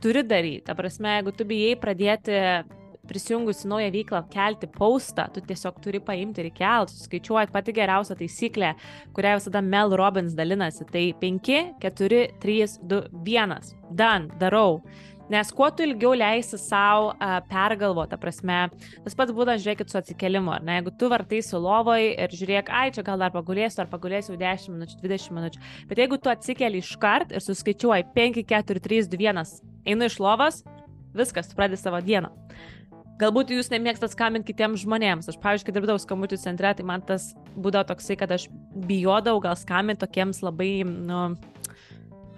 turi 0.03 0.23
daryti. 0.23 0.65
Ta 0.67 0.75
prasme, 0.77 1.17
jeigu 1.19 1.35
tu 1.35 1.47
bijai 1.47 1.79
pradėti 1.79 2.43
prisijungus 3.09 3.63
į 3.65 3.71
naują 3.71 3.89
veiklą 3.93 4.21
kelti 4.29 4.69
paustą, 4.69 5.27
tu 5.33 5.41
tiesiog 5.45 5.79
turi 5.83 6.01
paimti 6.03 6.43
ir 6.43 6.51
kelti, 6.55 6.95
suskaičiuoti 6.95 7.53
pati 7.55 7.73
geriausia 7.75 8.17
taisyklė, 8.19 8.73
kurią 9.17 9.37
visada 9.39 9.63
Mel 9.65 9.95
Robbins 9.97 10.35
dalinasi. 10.37 10.85
Tai 10.89 11.05
5, 11.21 11.53
4, 11.81 12.21
3, 12.43 12.75
2, 12.91 13.01
1. 13.25 13.71
Dan, 13.97 14.29
darau. 14.41 14.81
Nes 15.29 15.51
kuo 15.53 15.67
tu 15.69 15.85
ilgiau 15.85 16.15
leisi 16.17 16.57
savo 16.57 17.11
pergalvoti, 17.51 18.09
ta 18.15 18.17
prasme, 18.17 18.63
tas 19.05 19.17
pats 19.17 19.33
būdas, 19.35 19.61
žiūrėkit, 19.61 19.91
su 19.91 19.99
atsikelimu, 19.99 20.55
ar 20.55 20.65
ne? 20.65 20.79
Jeigu 20.79 20.95
tu 20.97 21.09
vartai 21.11 21.43
su 21.45 21.59
lovoj 21.61 22.07
ir 22.15 22.33
žiūrėk, 22.33 22.71
ai, 22.73 22.87
čia 22.95 23.05
gal 23.05 23.21
dar 23.21 23.29
pagulėsiu, 23.35 23.83
ar 23.83 23.91
pagulėsiu 23.91 24.39
10 24.41 24.73
minučių, 24.73 24.97
20 25.03 25.37
minučių, 25.37 25.61
bet 25.91 26.01
jeigu 26.01 26.17
tu 26.17 26.33
atsikeli 26.33 26.81
iškart 26.81 27.35
ir 27.37 27.45
suskaičiuoji 27.45 28.09
5, 28.17 28.41
4, 28.49 28.83
3, 28.89 29.13
2, 29.13 29.29
1, 29.29 29.55
einu 29.93 30.09
iš 30.09 30.17
lovos, 30.23 30.63
viskas, 31.13 31.51
tu 31.51 31.57
pradedi 31.59 31.81
savo 31.83 32.01
dieną. 32.01 32.33
Galbūt 33.19 33.49
jūs 33.51 33.67
nemėgstat 33.67 34.13
skambinti 34.13 34.53
kitiems 34.53 34.85
žmonėms. 34.85 35.27
Aš, 35.27 35.35
pavyzdžiui, 35.43 35.65
kai 35.67 35.73
dirbdavau 35.75 35.99
skambučių 35.99 36.37
centre, 36.39 36.69
tai 36.71 36.85
man 36.87 37.01
tas 37.03 37.33
būdavo 37.59 37.89
toksai, 37.89 38.15
kad 38.15 38.31
aš 38.31 38.45
bijodavau 38.87 39.41
gal 39.43 39.57
skambinti 39.59 40.05
tokiems 40.05 40.39
labai, 40.45 40.69
nu, 40.87 41.25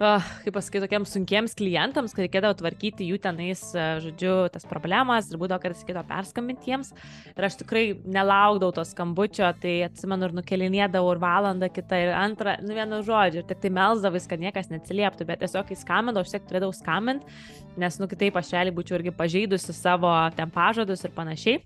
uh, 0.02 0.24
kaip 0.44 0.54
pasakyti, 0.56 0.82
tokiems 0.84 1.12
sunkiems 1.14 1.54
klientams, 1.58 2.14
kad 2.14 2.24
reikėdavo 2.24 2.56
tvarkyti 2.58 3.06
jų 3.08 3.18
tenais, 3.22 3.62
žodžiu, 4.04 4.34
tas 4.52 4.66
problemas 4.68 5.30
ir 5.30 5.40
būdavo, 5.40 5.62
kad 5.62 5.74
reikėdavo 5.74 6.04
perskambinti 6.08 6.72
jiems. 6.72 6.92
Ir 7.32 7.46
aš 7.48 7.58
tikrai 7.62 7.84
nelaukdavau 8.02 8.74
to 8.76 8.84
skambučio, 8.88 9.46
tai 9.62 9.74
atsimenu 9.86 10.28
ir 10.28 10.36
nukelinėdavau 10.40 11.14
ir 11.14 11.22
valandą 11.22 11.70
kitą, 11.72 12.00
ir 12.06 12.14
antrą, 12.16 12.56
nu 12.64 12.76
vienu 12.78 13.02
žodžiu, 13.06 13.42
ir 13.42 13.48
tik 13.50 13.62
tai 13.62 13.72
melzdavau, 13.78 14.22
kad 14.32 14.42
niekas 14.42 14.72
neatsilieptų, 14.72 15.28
bet 15.28 15.44
tiesiog 15.44 15.70
kai 15.70 15.78
skambindavau, 15.78 16.26
aš 16.26 16.36
tiek 16.36 16.48
turėdavau 16.50 16.74
skambinti, 16.76 17.38
nes, 17.80 18.00
nu, 18.02 18.10
kitaip 18.10 18.36
aš 18.40 18.52
realiai 18.56 18.76
būčiau 18.76 18.98
irgi 18.98 19.14
pažeidusi 19.16 19.76
savo 19.76 20.12
ten 20.36 20.52
pažadus 20.52 21.06
ir 21.06 21.14
panašiai. 21.16 21.62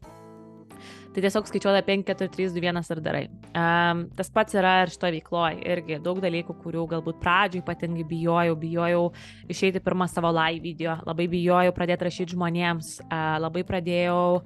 Tai 1.16 1.22
tiesiog 1.24 1.46
skaičiuoda 1.48 1.80
5, 1.80 2.02
4, 2.10 2.28
3, 2.28 2.50
2, 2.52 2.60
1 2.68 2.90
ir 2.92 2.98
darai. 3.00 3.22
Um, 3.56 4.02
tas 4.18 4.28
pats 4.28 4.52
yra 4.52 4.82
ir 4.84 4.90
šito 4.92 5.08
veikloje. 5.14 5.62
Irgi 5.64 5.96
daug 6.04 6.18
dalykų, 6.20 6.58
kurių 6.60 6.82
galbūt 6.90 7.22
pradžioj 7.22 7.62
ypatingai 7.62 8.04
bijojau. 8.10 8.58
Bijojau 8.60 9.06
išeiti 9.48 9.80
pirmą 9.80 10.10
savo 10.12 10.28
live 10.36 10.60
video. 10.60 10.98
Labai 11.08 11.24
bijojau 11.32 11.72
pradėti 11.72 12.04
rašyti 12.04 12.36
žmonėms. 12.36 12.90
Uh, 13.06 13.38
labai 13.40 13.64
pradėjau, 13.64 14.42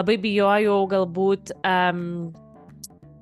labai 0.00 0.16
bijojau 0.24 0.78
galbūt 0.94 1.52
um, 1.60 2.00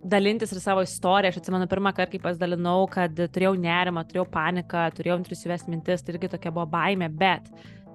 dalintis 0.06 0.54
ir 0.54 0.62
savo 0.62 0.86
istoriją. 0.86 1.34
Aš 1.34 1.40
atsimenu 1.42 1.66
pirmą 1.66 1.90
kartą, 1.90 2.12
kai 2.14 2.22
pasidalinau, 2.28 2.84
kad 2.86 3.18
turėjau 3.18 3.56
nerimą, 3.66 4.06
turėjau 4.06 4.28
paniką, 4.30 4.86
turėjau 4.94 5.18
intuityves 5.24 5.66
mintis, 5.72 6.06
tai 6.06 6.14
irgi 6.14 6.30
tokia 6.36 6.54
buvo 6.54 6.70
baime, 6.78 7.10
bet 7.10 7.50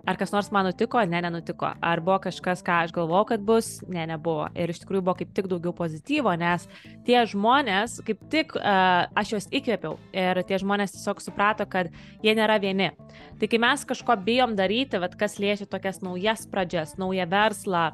Ar 0.07 0.17
kas 0.17 0.31
nors 0.33 0.49
man 0.53 0.65
nutiko? 0.65 0.97
Ne, 1.05 1.19
nenutiko. 1.21 1.67
Ar 1.85 2.01
buvo 2.01 2.17
kažkas, 2.23 2.63
ką 2.65 2.79
aš 2.85 2.93
galvojau, 2.95 3.27
kad 3.29 3.43
bus? 3.45 3.69
Ne, 3.91 4.07
nebuvo. 4.09 4.47
Ir 4.57 4.73
iš 4.73 4.81
tikrųjų 4.81 5.03
buvo 5.05 5.13
kaip 5.19 5.33
tik 5.37 5.49
daugiau 5.51 5.73
pozityvo, 5.77 6.33
nes 6.41 6.65
tie 7.05 7.19
žmonės, 7.29 7.99
kaip 8.07 8.23
tik 8.33 8.55
uh, 8.57 9.05
aš 9.17 9.35
juos 9.35 9.49
įkvėpiau 9.53 9.99
ir 10.17 10.41
tie 10.49 10.57
žmonės 10.61 10.95
tiesiog 10.95 11.21
suprato, 11.21 11.67
kad 11.69 11.91
jie 12.25 12.33
nėra 12.37 12.57
vieni. 12.63 12.89
Tai 13.37 13.49
kai 13.51 13.59
mes 13.61 13.85
kažko 13.91 14.17
bijom 14.25 14.55
daryti, 14.57 14.97
vat, 15.01 15.13
kas 15.19 15.37
liečia 15.41 15.69
tokias 15.69 16.01
naujas 16.01 16.47
pradžias, 16.49 16.95
naują 17.01 17.29
verslą, 17.29 17.91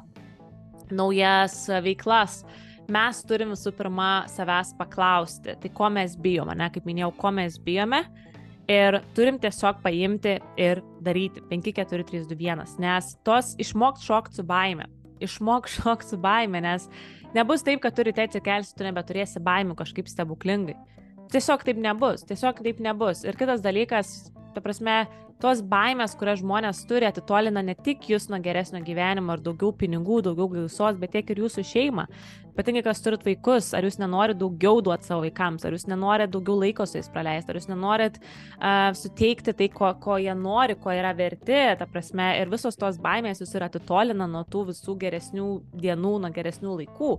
naujas 0.88 1.60
veiklas, 1.84 2.40
mes 2.88 3.20
turim 3.28 3.52
visų 3.52 3.74
pirma 3.76 4.12
savęs 4.32 4.72
paklausti, 4.78 5.58
tai 5.60 5.72
ko 5.76 5.92
mes 5.92 6.16
bijome, 6.16 6.56
ne, 6.56 6.70
kaip 6.72 6.88
minėjau, 6.88 7.12
ko 7.20 7.34
mes 7.36 7.60
bijome 7.60 8.06
Ir 8.68 8.98
turim 9.16 9.38
tiesiog 9.40 9.78
paimti 9.80 10.34
ir 10.60 10.82
daryti 11.04 11.40
5, 11.48 11.70
4, 11.78 12.04
3, 12.04 12.26
2, 12.28 12.36
1, 12.36 12.74
nes 12.82 13.14
tos 13.24 13.54
išmokti 13.60 14.04
šokti 14.04 14.40
su 14.40 14.44
baime. 14.44 14.88
Išmok 15.24 15.70
šokti 15.76 16.12
su 16.12 16.18
baime, 16.20 16.60
nes 16.60 16.84
nebus 17.34 17.64
taip, 17.64 17.80
kad 17.84 17.96
turite 17.96 18.26
atsikelsi, 18.28 18.76
tu 18.76 18.84
nebeturėsi 18.84 19.40
baimių 19.44 19.78
kažkaip 19.78 20.10
stebuklingai. 20.12 20.76
Tiesiog 21.32 21.64
taip 21.64 21.80
nebus, 21.80 22.24
tiesiog 22.28 22.60
taip 22.64 22.78
nebus. 22.84 23.24
Ir 23.24 23.36
kitas 23.40 23.64
dalykas, 23.64 24.30
ta 24.54 24.62
prasme, 24.64 25.02
tos 25.42 25.62
baimės, 25.62 26.16
kurias 26.18 26.42
žmonės 26.42 26.82
turi, 26.88 27.06
atitolina 27.08 27.62
ne 27.62 27.76
tik 27.78 28.08
jūs 28.10 28.28
nuo 28.32 28.40
geresnio 28.42 28.82
gyvenimo 28.84 29.34
ar 29.34 29.42
daugiau 29.42 29.70
pinigų, 29.76 30.20
daugiau 30.26 30.50
gausos, 30.50 30.98
bet 30.98 31.14
tiek 31.14 31.30
ir 31.30 31.44
jūsų 31.44 31.64
šeimą. 31.68 32.08
Ypatingai, 32.58 32.82
kas 32.82 32.98
turit 33.04 33.22
vaikus, 33.22 33.68
ar 33.78 33.86
jūs 33.86 34.00
nenorite 34.00 34.40
daugiau 34.40 34.80
duoti 34.82 35.06
savo 35.06 35.22
vaikams, 35.22 35.62
ar 35.62 35.76
jūs 35.76 35.86
nenorite 35.86 36.32
daugiau 36.34 36.56
laiko 36.58 36.82
su 36.90 36.98
jais 36.98 37.10
praleisti, 37.14 37.52
ar 37.52 37.60
jūs 37.60 37.68
nenorite 37.70 38.18
uh, 38.18 38.88
suteikti 38.98 39.54
tai, 39.60 39.68
ko, 39.70 39.92
ko 40.02 40.16
jie 40.18 40.34
nori, 40.34 40.74
ko 40.82 40.90
yra 40.90 41.12
verti, 41.14 41.60
ta 41.78 41.86
prasme, 41.86 42.32
ir 42.40 42.50
visos 42.50 42.74
tos 42.80 42.98
baimės 42.98 43.44
jūs 43.44 43.54
ir 43.54 43.68
atitolina 43.68 44.26
nuo 44.26 44.42
tų 44.42 44.64
visų 44.72 44.98
geresnių 45.04 45.52
dienų, 45.78 46.16
nuo 46.24 46.32
geresnių 46.34 46.80
laikų. 46.80 47.12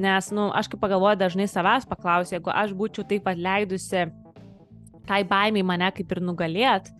Nes, 0.00 0.32
na, 0.32 0.38
nu, 0.38 0.48
aš 0.56 0.72
kaip 0.72 0.80
pagalvoju, 0.80 1.20
dažnai 1.20 1.50
savęs 1.52 1.84
paklausiu, 1.92 2.38
jeigu 2.38 2.56
aš 2.56 2.72
būčiau 2.80 3.04
taip 3.04 3.28
pat 3.28 3.36
leidusi 3.36 4.06
tai 5.08 5.22
baimiai 5.28 5.66
mane 5.66 5.90
kaip 5.96 6.12
ir 6.12 6.22
nugalėt, 6.24 6.92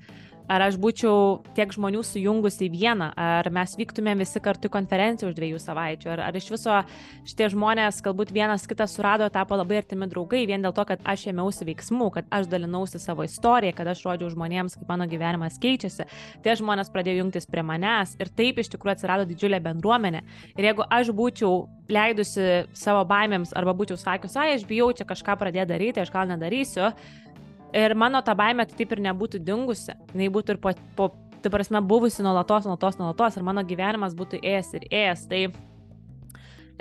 ar 0.48 0.62
aš 0.66 0.78
būčiau 0.80 1.42
tiek 1.56 1.72
žmonių 1.74 2.02
sujungus 2.06 2.58
į 2.62 2.68
vieną, 2.74 3.10
ar 3.18 3.48
mes 3.54 3.74
vyktumėm 3.78 4.22
visi 4.22 4.40
kartu 4.42 4.70
į 4.70 4.74
konferenciją 4.76 5.30
už 5.30 5.36
dviejų 5.36 5.60
savaičių, 5.62 6.10
ar, 6.14 6.22
ar 6.28 6.38
iš 6.38 6.48
viso 6.54 6.78
šitie 7.26 7.50
žmonės 7.52 8.00
galbūt 8.04 8.32
vienas 8.34 8.66
kitą 8.70 8.86
surado, 8.90 9.28
tapo 9.32 9.58
labai 9.58 9.80
artimi 9.82 10.08
draugai 10.10 10.44
vien 10.48 10.62
dėl 10.62 10.74
to, 10.76 10.86
kad 10.88 11.02
aš 11.04 11.26
ėmiausi 11.32 11.66
veiksmų, 11.68 12.10
kad 12.14 12.30
aš 12.34 12.50
dalinausi 12.52 13.02
savo 13.02 13.26
istoriją, 13.26 13.74
kad 13.76 13.90
aš 13.90 14.04
rodžiau 14.06 14.30
žmonėms, 14.34 14.78
kaip 14.78 14.90
mano 14.92 15.08
gyvenimas 15.10 15.58
keičiasi. 15.62 16.06
Tie 16.46 16.56
žmonės 16.62 16.92
pradėjo 16.94 17.24
jungtis 17.24 17.50
prie 17.50 17.66
manęs 17.66 18.14
ir 18.20 18.30
taip 18.30 18.62
iš 18.62 18.70
tikrųjų 18.74 18.96
atsirado 18.96 19.26
didžiulė 19.28 19.60
bendruomenė. 19.64 20.22
Ir 20.56 20.70
jeigu 20.70 20.86
aš 20.86 21.10
būčiau 21.16 21.66
leidusi 21.90 22.66
savo 22.74 23.04
baimėms 23.06 23.54
arba 23.56 23.74
būčiau 23.76 23.98
sakius, 23.98 24.34
ai, 24.38 24.54
aš 24.56 24.66
bijau 24.66 24.90
čia 24.94 25.06
kažką 25.06 25.36
pradėti 25.38 25.70
daryti, 25.70 26.02
aš 26.02 26.10
gal 26.14 26.26
nedarysiu, 26.30 26.90
Ir 27.76 27.92
mano 27.98 28.22
ta 28.24 28.32
baimė 28.38 28.64
tai 28.70 28.78
taip 28.78 28.94
ir 28.96 29.02
nebūtų 29.04 29.42
dingusi. 29.44 29.94
Jis 30.16 30.32
būtų 30.32 30.54
ir 30.54 30.60
po, 30.62 30.72
po 30.96 31.10
tai 31.42 31.50
prasme, 31.52 31.80
buvusi 31.80 32.22
nuolatos, 32.22 32.64
nuolatos, 32.64 32.98
nuolatos 32.98 33.36
ir 33.36 33.44
mano 33.46 33.62
gyvenimas 33.66 34.16
būtų 34.18 34.40
ėjęs 34.42 34.70
ir 34.78 34.86
ėjęs. 34.90 35.24
Tai 35.30 35.42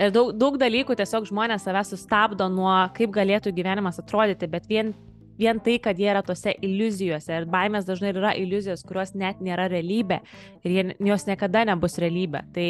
ir 0.06 0.14
daug, 0.16 0.32
daug 0.34 0.58
dalykų 0.62 0.98
tiesiog 0.98 1.28
žmonės 1.30 1.68
save 1.68 1.84
sustabdo 1.86 2.48
nuo 2.50 2.74
kaip 2.96 3.14
galėtų 3.16 3.54
gyvenimas 3.56 4.00
atrodyti, 4.02 4.50
bet 4.50 4.70
vien, 4.72 4.94
vien 5.38 5.60
tai, 5.62 5.78
kad 5.84 6.00
jie 6.00 6.10
yra 6.14 6.24
tose 6.26 6.56
iliuzijose 6.66 7.42
ir 7.42 7.50
baimės 7.52 7.88
dažnai 7.88 8.14
yra 8.16 8.36
iliuzijos, 8.40 8.86
kurios 8.88 9.14
net 9.14 9.44
nėra 9.44 9.68
realybė 9.72 10.22
ir 10.64 10.78
jie, 10.78 10.86
jos 11.12 11.28
niekada 11.28 11.66
nebus 11.70 12.00
realybė. 12.02 12.46
Tai 12.56 12.70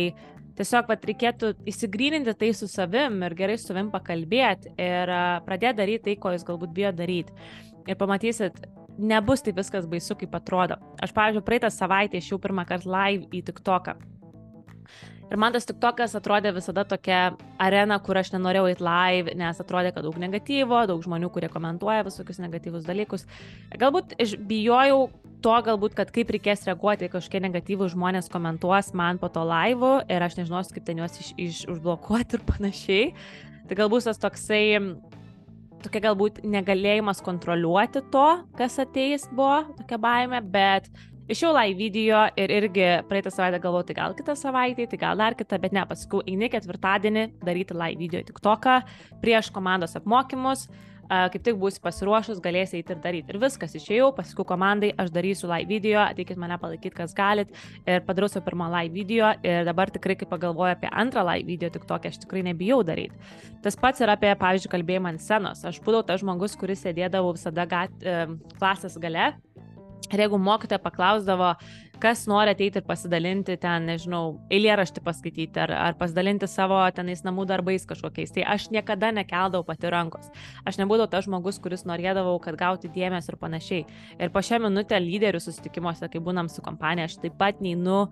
tiesiog 0.58 0.90
vat, 0.90 1.06
reikėtų 1.06 1.54
įsigryninti 1.70 2.36
tai 2.40 2.52
su 2.58 2.68
savim 2.72 3.22
ir 3.28 3.38
gerai 3.38 3.56
su 3.60 3.70
savim 3.70 3.94
pakalbėti 3.94 4.76
ir 4.82 5.16
pradėti 5.48 5.80
daryti 5.80 6.10
tai, 6.10 6.20
ko 6.20 6.36
jūs 6.36 6.48
galbūt 6.48 6.76
bijo 6.76 6.92
daryti 6.96 7.32
ir 7.88 8.00
pamatysit, 8.00 8.60
nebus 8.98 9.44
taip 9.46 9.60
viskas 9.60 9.88
baisu, 9.90 10.18
kaip 10.20 10.36
atrodo. 10.38 10.80
Aš, 11.04 11.14
pavyzdžiui, 11.16 11.46
praeitą 11.46 11.72
savaitę 11.74 12.20
išėjau 12.20 12.42
pirmą 12.44 12.68
kartą 12.68 12.92
live 12.92 13.30
į 13.36 13.44
TikToką. 13.50 13.96
Ir 15.26 15.40
man 15.42 15.56
tas 15.56 15.66
TikTokas 15.66 16.14
atrodė 16.20 16.52
visada 16.54 16.84
tokia 16.86 17.32
arena, 17.62 17.98
kur 18.04 18.18
aš 18.20 18.30
nenorėjau 18.36 18.68
eiti 18.70 18.86
live, 18.86 19.34
nes 19.40 19.62
atrodė, 19.62 19.92
kad 19.96 20.06
daug 20.06 20.18
negatyvo, 20.22 20.84
daug 20.92 21.02
žmonių, 21.02 21.32
kurie 21.34 21.50
komentuoja 21.50 22.06
visokius 22.06 22.38
negatyvus 22.44 22.86
dalykus. 22.86 23.26
Galbūt 23.82 24.14
bijojau 24.46 25.08
to, 25.42 25.56
galbūt, 25.66 25.98
kad 25.98 26.14
kaip 26.14 26.30
reikės 26.34 26.68
reaguoti, 26.70 27.10
kažkokie 27.14 27.42
negatyvūs 27.48 27.96
žmonės 27.96 28.30
komentuos 28.34 28.94
man 28.98 29.18
po 29.22 29.32
to 29.34 29.42
live 29.50 29.96
ir 30.14 30.26
aš 30.26 30.38
nežinosiu, 30.40 30.78
kaip 30.78 30.86
ten 30.88 31.02
juos 31.02 31.18
iš, 31.22 31.34
iš, 31.42 31.66
užblokuoti 31.74 32.38
ir 32.38 32.46
panašiai. 32.46 33.12
Tai 33.66 33.80
galbūt 33.82 34.06
tas 34.06 34.22
toksai 34.22 34.64
tokia 35.86 36.04
galbūt 36.10 36.44
negalėjimas 36.44 37.22
kontroliuoti 37.26 38.04
to, 38.14 38.30
kas 38.58 38.80
ateis 38.82 39.30
buvo, 39.32 39.64
tokia 39.80 40.02
baime, 40.02 40.42
bet 40.42 40.90
Išėjau 41.26 41.56
live 41.56 41.74
video 41.80 42.20
ir 42.38 42.52
irgi 42.54 42.90
praeitą 43.10 43.32
savaitę 43.34 43.58
galvojau, 43.64 43.88
tai 43.88 43.96
gal 43.98 44.14
kitą 44.14 44.36
savaitę, 44.38 44.86
tai 44.92 45.00
gal 45.02 45.18
dar 45.18 45.34
kitą, 45.34 45.58
bet 45.64 45.74
ne, 45.74 45.82
paskui 45.90 46.22
eini 46.30 46.52
ketvirtadienį 46.54 47.24
daryti 47.42 47.74
live 47.74 47.98
video 47.98 48.22
tik 48.28 48.38
toką 48.46 48.76
prieš 49.24 49.50
komandos 49.56 49.98
apmokymus, 49.98 50.68
kaip 51.10 51.44
tik 51.46 51.60
būsi 51.62 51.82
pasiruošus, 51.84 52.42
galėsi 52.44 52.80
eiti 52.80 52.96
ir 52.96 53.02
daryti. 53.04 53.34
Ir 53.34 53.40
viskas, 53.42 53.76
išėjau, 53.78 54.12
paskui 54.18 54.46
komandai, 54.48 54.92
aš 55.02 55.12
darysiu 55.16 55.50
live 55.52 55.70
video, 55.70 56.02
ateikit 56.04 56.40
mane 56.42 56.58
palaikyti, 56.62 56.96
kas 56.98 57.16
galit. 57.18 57.54
Ir 57.86 58.04
padariau 58.08 58.32
savo 58.32 58.46
pirmą 58.48 58.70
live 58.74 58.94
video 58.96 59.32
ir 59.46 59.66
dabar 59.68 59.94
tikrai, 59.94 60.18
kai 60.20 60.30
pagalvoju 60.30 60.76
apie 60.76 60.92
antrą 60.92 61.26
live 61.32 61.48
video, 61.50 61.72
tik 61.74 61.88
tokia 61.90 62.14
aš 62.14 62.22
tikrai 62.26 62.46
nebijau 62.50 62.82
daryti. 62.88 63.18
Tas 63.66 63.78
pats 63.80 64.04
yra 64.06 64.18
apie, 64.20 64.32
pavyzdžiui, 64.40 64.72
kalbėjimą 64.76 65.16
ant 65.16 65.26
scenos. 65.26 65.66
Aš 65.66 65.82
būdavau 65.86 66.06
tas 66.08 66.22
žmogus, 66.24 66.58
kuris 66.60 66.84
sėdėdavo 66.86 67.34
visada 67.38 67.66
gat, 67.70 68.08
klasės 68.60 69.00
gale 69.02 69.34
Ir 70.14 70.22
jeigu 70.22 70.38
mokytoja 70.42 70.80
paklausdavo, 70.84 71.54
kas 72.02 72.26
nori 72.30 72.54
ateiti 72.54 72.82
ir 72.82 72.86
pasidalinti 72.88 73.58
ten, 73.62 73.88
nežinau, 73.90 74.38
eilėraštį 74.54 75.04
paskaityti 75.06 75.62
ar, 75.64 75.74
ar 75.90 75.98
pasidalinti 76.00 76.50
savo 76.50 76.80
tenais 76.96 77.24
namų 77.26 77.48
darbais 77.50 77.88
kažkokiais, 77.90 78.34
tai 78.36 78.46
aš 78.56 78.70
niekada 78.74 79.12
nekeldavau 79.16 79.66
pati 79.68 79.92
rankos. 79.94 80.32
Aš 80.68 80.80
nebūdavau 80.82 81.12
tas 81.12 81.28
žmogus, 81.28 81.60
kuris 81.64 81.86
norėdavau, 81.90 82.38
kad 82.44 82.58
gauti 82.60 82.92
dėmesio 82.94 83.34
ir 83.36 83.42
panašiai. 83.42 83.84
Ir 84.20 84.34
po 84.34 84.44
šią 84.46 84.62
minutę 84.68 85.00
lyderių 85.02 85.44
susitikimuose, 85.44 86.10
kai 86.12 86.24
būnam 86.24 86.52
su 86.52 86.66
kompanija, 86.66 87.10
aš 87.10 87.20
taip 87.24 87.38
pat 87.40 87.62
neinu 87.64 88.06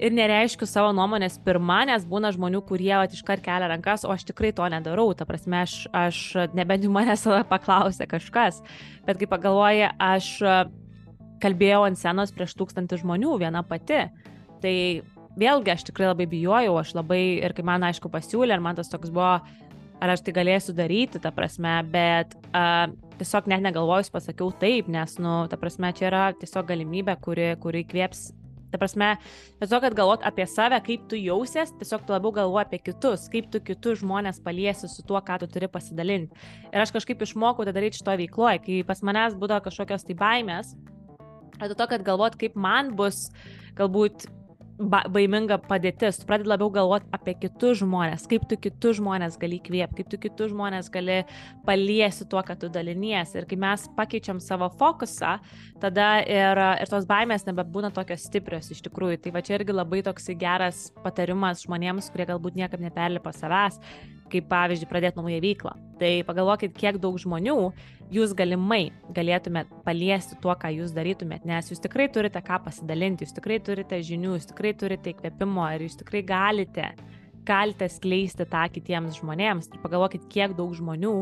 ir 0.00 0.14
nereiškiu 0.16 0.66
savo 0.68 0.92
nuomonės 0.96 1.38
pirmą, 1.44 1.82
nes 1.90 2.04
būna 2.08 2.32
žmonių, 2.34 2.62
kurie 2.68 2.92
at, 2.96 3.14
iškart 3.14 3.44
kelia 3.44 3.68
rankas, 3.70 4.06
o 4.08 4.12
aš 4.14 4.24
tikrai 4.30 4.52
to 4.56 4.66
nedarau. 4.72 5.10
Ta 5.16 5.26
prasme, 5.28 5.60
aš, 5.66 5.76
aš 5.92 6.22
nebent 6.56 6.86
jų 6.86 6.92
manęs 6.94 7.26
paklausė 7.52 8.08
kažkas, 8.10 8.62
bet 9.06 9.20
kai 9.20 9.28
pagalvoja, 9.30 9.92
aš 10.00 10.32
kalbėjau 11.42 11.84
ant 11.88 11.98
scenos 11.98 12.34
prieš 12.36 12.54
tūkstantį 12.58 13.00
žmonių 13.02 13.38
viena 13.40 13.64
pati. 13.66 14.06
Tai 14.60 14.74
vėlgi 15.40 15.74
aš 15.74 15.86
tikrai 15.88 16.10
labai 16.10 16.28
bijojau, 16.30 16.76
aš 16.80 16.94
labai 16.98 17.22
ir 17.40 17.54
kai 17.56 17.64
man 17.66 17.86
aišku 17.88 18.10
pasiūlė, 18.12 18.56
ir 18.56 18.64
man 18.64 18.78
tas 18.78 18.90
toks 18.92 19.12
buvo, 19.12 19.38
ar 20.00 20.14
aš 20.14 20.24
tai 20.26 20.34
galėsiu 20.36 20.74
daryti, 20.76 21.20
ta 21.22 21.32
prasme, 21.34 21.78
bet 21.92 22.34
uh, 22.50 22.90
tiesiog 23.20 23.48
net 23.52 23.64
negalvojus 23.64 24.12
pasakiau 24.12 24.52
taip, 24.60 24.90
nes, 24.90 25.16
nu, 25.20 25.44
ta 25.50 25.60
prasme, 25.60 25.92
čia 25.96 26.10
yra 26.10 26.26
tiesiog 26.40 26.68
galimybė, 26.70 27.16
kuri, 27.24 27.54
kuri 27.62 27.84
kvėps. 27.88 28.30
Ta 28.70 28.78
prasme, 28.78 29.16
tiesiog, 29.58 29.82
kad 29.82 29.96
galvot 29.98 30.24
apie 30.26 30.46
save, 30.46 30.78
kaip 30.86 31.08
tu 31.10 31.18
jausies, 31.18 31.72
tiesiog 31.80 32.04
tu 32.06 32.14
labiau 32.14 32.30
galvoji 32.36 32.68
apie 32.68 32.78
kitus, 32.86 33.26
kaip 33.32 33.48
tu 33.50 33.58
kitus 33.66 33.98
žmonės 34.04 34.38
paliesi 34.44 34.88
su 34.88 35.02
tuo, 35.06 35.18
ką 35.26 35.40
tu 35.42 35.48
turi 35.50 35.66
pasidalinti. 35.72 36.38
Ir 36.70 36.84
aš 36.84 36.94
kažkaip 36.94 37.24
išmokau 37.26 37.66
tai 37.66 37.74
daryti 37.74 37.98
šito 37.98 38.14
veikloje, 38.22 38.62
kai 38.62 38.78
pas 38.86 39.02
manęs 39.02 39.34
būdavo 39.40 39.66
kažkokios 39.66 40.06
tai 40.06 40.16
baimės, 40.22 40.76
dėl 41.68 41.76
to, 41.76 41.88
kad 41.90 42.04
galvot, 42.06 42.36
kaip 42.40 42.56
man 42.56 42.94
bus 42.96 43.28
galbūt 43.78 44.28
ba 44.80 45.02
baiminga 45.12 45.58
padėtis, 45.60 46.18
tu 46.20 46.26
pradedi 46.28 46.48
labiau 46.48 46.70
galvoti 46.72 47.08
apie 47.12 47.34
kitus 47.42 47.80
žmonės, 47.82 48.24
kaip 48.30 48.46
tu 48.48 48.56
kitus 48.60 48.96
žmonės 48.96 49.36
gali 49.40 49.58
įkvėpti, 49.60 49.98
kaip 49.98 50.12
tu 50.12 50.20
kitus 50.22 50.52
žmonės 50.54 50.88
gali 50.92 51.18
paliesi 51.66 52.24
tuo, 52.30 52.40
kad 52.46 52.60
tu 52.62 52.70
daliniesi. 52.72 53.36
Ir 53.40 53.48
kai 53.50 53.58
mes 53.60 53.84
pakeičiam 53.96 54.40
savo 54.40 54.70
fokusą, 54.80 55.36
tada 55.82 56.08
ir, 56.24 56.62
ir 56.80 56.92
tos 56.92 57.08
baimės 57.08 57.44
nebebūna 57.48 57.92
tokios 57.96 58.24
stiprios 58.30 58.72
iš 58.72 58.80
tikrųjų. 58.88 59.20
Tai 59.24 59.34
va 59.36 59.44
čia 59.44 59.58
irgi 59.58 59.76
labai 59.76 60.00
toks 60.06 60.32
geras 60.40 60.86
patarimas 61.04 61.66
žmonėms, 61.66 62.08
kurie 62.14 62.30
galbūt 62.32 62.56
niekam 62.62 62.84
neperlipa 62.86 63.34
savęs, 63.36 63.80
kaip 64.32 64.48
pavyzdžiui 64.50 64.88
pradėti 64.90 65.20
naują 65.20 65.40
veiklą. 65.44 65.76
Tai 66.00 66.10
pagalvokit, 66.28 66.74
kiek 66.76 66.98
daug 67.02 67.18
žmonių 67.20 67.56
jūs 68.14 68.34
galimai 68.36 68.90
galėtumėt 69.16 69.70
paliesti 69.84 70.38
tuo, 70.42 70.54
ką 70.58 70.72
jūs 70.78 70.94
darytumėt, 70.96 71.46
nes 71.48 71.70
jūs 71.70 71.82
tikrai 71.84 72.08
turite 72.12 72.40
ką 72.44 72.62
pasidalinti, 72.64 73.26
jūs 73.26 73.36
tikrai 73.36 73.60
turite 73.64 74.00
žinių, 74.06 74.36
jūs 74.38 74.50
tikrai 74.50 74.74
turite 74.78 75.12
įkvėpimo 75.12 75.68
ir 75.76 75.86
jūs 75.86 76.00
tikrai 76.00 76.24
galite 76.26 76.92
galite 77.50 77.88
skleisti 77.88 78.44
tą 78.48 78.64
kitiems 78.72 79.18
žmonėms 79.20 79.70
ir 79.70 79.80
pagalvokit, 79.82 80.26
kiek 80.32 80.54
daug 80.58 80.74
žmonių 80.76 81.14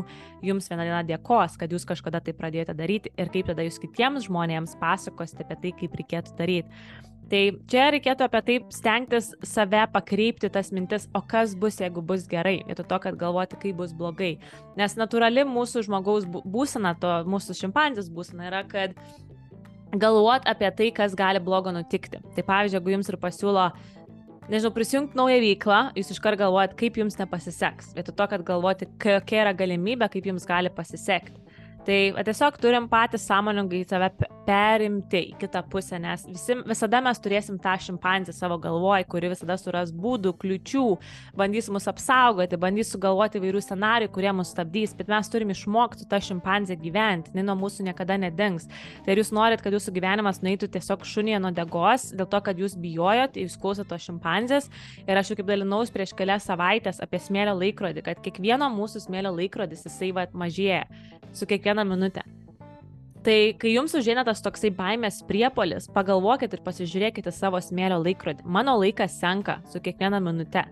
jums 0.45 0.67
vieną 0.69 0.87
dieną 0.87 1.03
dėkos, 1.09 1.55
kad 1.59 1.71
jūs 1.73 1.87
kažkada 1.89 2.21
tai 2.23 2.35
pradėjote 2.37 2.75
daryti 2.77 3.13
ir 3.17 3.31
kaip 3.33 3.49
tada 3.49 3.65
jūs 3.65 3.79
kitiems 3.81 4.27
žmonėms 4.27 4.75
pasakosite 4.81 5.45
apie 5.45 5.59
tai, 5.63 5.73
kaip 5.79 5.95
reikėtų 6.01 6.35
daryti. 6.39 6.83
Tai 7.29 7.41
čia 7.69 7.89
reikėtų 7.93 8.25
apie 8.25 8.39
tai 8.45 8.55
stengtis 8.73 9.27
save 9.45 9.83
pakreipti 9.93 10.49
tas 10.49 10.71
mintis, 10.73 11.05
o 11.13 11.21
kas 11.21 11.53
bus, 11.53 11.77
jeigu 11.77 12.01
bus 12.01 12.25
gerai, 12.29 12.55
vietoj 12.65 12.87
to, 12.89 12.97
kad 13.03 13.19
galvoti, 13.21 13.59
kaip 13.61 13.77
bus 13.77 13.93
blogai. 13.93 14.31
Nes 14.79 14.97
natūrali 14.97 15.45
mūsų 15.45 15.83
žmogaus 15.85 16.25
būsena, 16.25 16.95
to 16.97 17.11
mūsų 17.29 17.57
šimpanzės 17.59 18.09
būsena 18.13 18.49
yra, 18.49 18.63
kad 18.69 18.97
galvot 19.93 20.49
apie 20.49 20.71
tai, 20.73 20.89
kas 20.95 21.13
gali 21.17 21.41
blogo 21.43 21.73
nutikti. 21.75 22.21
Tai 22.35 22.45
pavyzdžiui, 22.49 22.79
jeigu 22.79 22.95
jums 22.95 23.13
ir 23.13 23.19
pasiūlo, 23.21 23.67
nežinau, 24.49 24.73
prisijungti 24.73 25.17
naują 25.17 25.37
veiklą, 25.45 25.83
jūs 26.01 26.09
iškart 26.15 26.41
galvojat, 26.41 26.73
kaip 26.81 26.97
jums 26.97 27.17
nepasiseks. 27.21 27.93
Vietoj 27.97 28.17
to, 28.17 28.29
kad 28.33 28.45
galvoti, 28.47 28.89
kokia 29.05 29.43
yra 29.45 29.53
galimybė, 29.57 30.09
kaip 30.15 30.33
jums 30.33 30.49
gali 30.49 30.73
pasisekti. 30.73 31.37
Tai 31.87 32.23
tiesiog 32.27 32.57
turim 32.59 32.89
patys 32.91 33.23
sąmoningai 33.29 33.85
save 33.87 34.09
perimti 34.49 35.21
į 35.29 35.37
kitą 35.39 35.61
pusę, 35.71 35.99
nes 36.01 36.25
visi, 36.27 36.55
visada 36.67 36.99
mes 37.05 37.19
turėsim 37.21 37.59
tą 37.61 37.75
šimpanzę 37.79 38.33
savo 38.35 38.57
galvoj, 38.61 39.05
kuri 39.09 39.29
visada 39.31 39.55
suras 39.59 39.91
būdų, 39.95 40.33
kliučių, 40.41 40.85
bandys 41.39 41.69
mus 41.71 41.87
apsaugoti, 41.91 42.57
bandys 42.59 42.91
sugalvoti 42.93 43.41
vairių 43.41 43.61
scenarijų, 43.63 44.11
kurie 44.15 44.33
mus 44.35 44.51
stabdys, 44.55 44.95
bet 44.97 45.11
mes 45.11 45.29
turim 45.31 45.53
išmokti 45.53 46.07
tą 46.09 46.19
šimpanzę 46.25 46.77
gyventi, 46.81 47.33
jinai 47.33 47.45
nuo 47.47 47.55
mūsų 47.61 47.85
niekada 47.87 48.17
nedings. 48.21 48.67
Tai 49.05 49.17
jūs 49.19 49.31
norit, 49.35 49.63
kad 49.63 49.75
jūsų 49.75 49.93
gyvenimas 49.95 50.41
nueitų 50.45 50.71
tiesiog 50.73 51.05
šunėje 51.07 51.43
nuo 51.45 51.53
degos, 51.55 52.09
dėl 52.11 52.29
to, 52.29 52.41
kad 52.49 52.59
jūs 52.59 52.75
bijojot, 52.81 53.37
jūs 53.39 53.59
klausot 53.61 53.89
tos 53.91 54.07
šimpanzės 54.09 54.67
ir 55.05 55.21
aš 55.21 55.31
jau 55.31 55.39
kaip 55.39 55.51
dalinaus 55.51 55.93
prieš 55.93 56.15
kelias 56.17 56.49
savaitės 56.49 56.99
apie 57.05 57.21
smėlio 57.21 57.55
laikrodį, 57.59 58.03
kad 58.09 58.25
kiekvieno 58.25 58.71
mūsų 58.73 59.05
smėlio 59.05 59.35
laikrodis 59.37 59.85
jisai 59.87 60.11
va 60.15 60.27
mažėja 60.33 60.87
su 61.33 61.45
kiekviena 61.69 61.85
minutė. 61.85 62.23
Tai 63.21 63.53
kai 63.59 63.73
jums 63.73 63.93
užėina 63.93 64.23
tas 64.25 64.41
toksai 64.41 64.71
baimės 64.71 65.21
priepolis, 65.27 65.89
pagalvokit 65.91 66.53
ir 66.55 66.61
pasižiūrėkite 66.63 67.31
savo 67.31 67.59
smėlio 67.61 67.99
laikrodį. 68.01 68.45
Mano 68.45 68.77
laikas 68.79 69.19
senka 69.19 69.59
su 69.69 69.79
kiekviena 69.79 70.21
minute. 70.23 70.63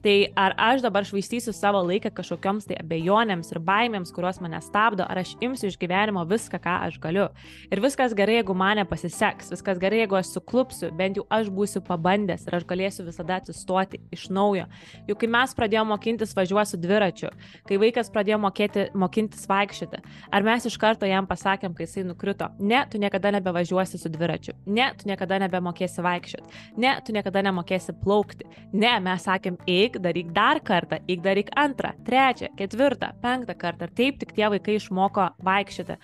Tai 0.00 0.14
ar 0.32 0.54
aš 0.56 0.80
dabar 0.80 1.04
švaistysiu 1.04 1.52
savo 1.52 1.82
laiką 1.84 2.08
kažkokioms 2.16 2.64
tai 2.70 2.78
abejonėms 2.80 3.50
ir 3.52 3.58
baimėms, 3.60 4.12
kurios 4.16 4.38
mane 4.40 4.56
stabdo, 4.64 5.04
ar 5.04 5.20
aš 5.20 5.34
imsiu 5.44 5.68
iš 5.68 5.76
gyvenimo 5.80 6.22
viską, 6.28 6.56
ką 6.62 6.76
aš 6.86 6.96
galiu. 7.02 7.26
Ir 7.68 7.82
viskas 7.84 8.14
gerai, 8.16 8.38
jeigu 8.38 8.56
mane 8.56 8.86
pasiseks, 8.88 9.50
viskas 9.52 9.80
gerai, 9.82 9.98
jeigu 10.00 10.16
aš 10.16 10.30
suklupsiu, 10.38 10.88
bent 10.96 11.20
jau 11.20 11.26
aš 11.28 11.50
būsiu 11.52 11.82
pabandęs 11.84 12.46
ir 12.48 12.56
aš 12.56 12.64
galėsiu 12.70 13.04
visada 13.04 13.36
atsistoti 13.42 14.00
iš 14.14 14.30
naujo. 14.32 14.64
Juk 15.10 15.20
kai 15.20 15.28
mes 15.36 15.52
pradėjome 15.58 15.92
mokintis 15.92 16.32
važiuosiu 16.38 16.80
dviračiu, 16.80 17.34
kai 17.68 17.80
vaikas 17.82 18.08
pradėjo 18.14 18.40
mokėti, 18.40 18.86
mokintis 18.96 19.44
vaikščioti, 19.52 20.00
ar 20.32 20.48
mes 20.48 20.64
iš 20.64 20.80
karto 20.80 21.08
jam 21.08 21.28
pasakėm, 21.28 21.76
kai 21.76 21.84
jisai 21.84 22.06
nukrito, 22.08 22.48
ne, 22.56 22.80
tu 22.88 22.96
niekada 23.02 23.34
nebevažiuosi 23.36 24.00
su 24.00 24.08
dviračiu, 24.08 24.56
ne, 24.64 24.88
tu 24.96 25.12
niekada 25.12 25.42
nebemokėsi 25.44 26.08
vaikščioti, 26.08 26.64
ne, 26.80 26.96
tu 27.04 27.12
niekada 27.16 27.44
nemokėsi 27.50 27.98
plaukti, 28.00 28.48
ne, 28.72 28.96
mes 29.04 29.28
sakėm, 29.28 29.60
eik 29.68 29.89
eik, 29.90 30.02
daryk 30.02 30.32
dar 30.32 30.60
kartą, 30.60 30.98
eik 31.08 31.22
daryk 31.22 31.50
antrą, 31.56 31.92
trečią, 32.04 32.50
ketvirtą, 32.56 33.12
penktą 33.22 33.54
kartą. 33.58 33.88
Ir 33.88 33.94
taip 33.94 34.18
tik 34.20 34.32
tie 34.32 34.48
vaikai 34.48 34.76
išmoko 34.78 35.30
vaikščioti, 35.42 35.96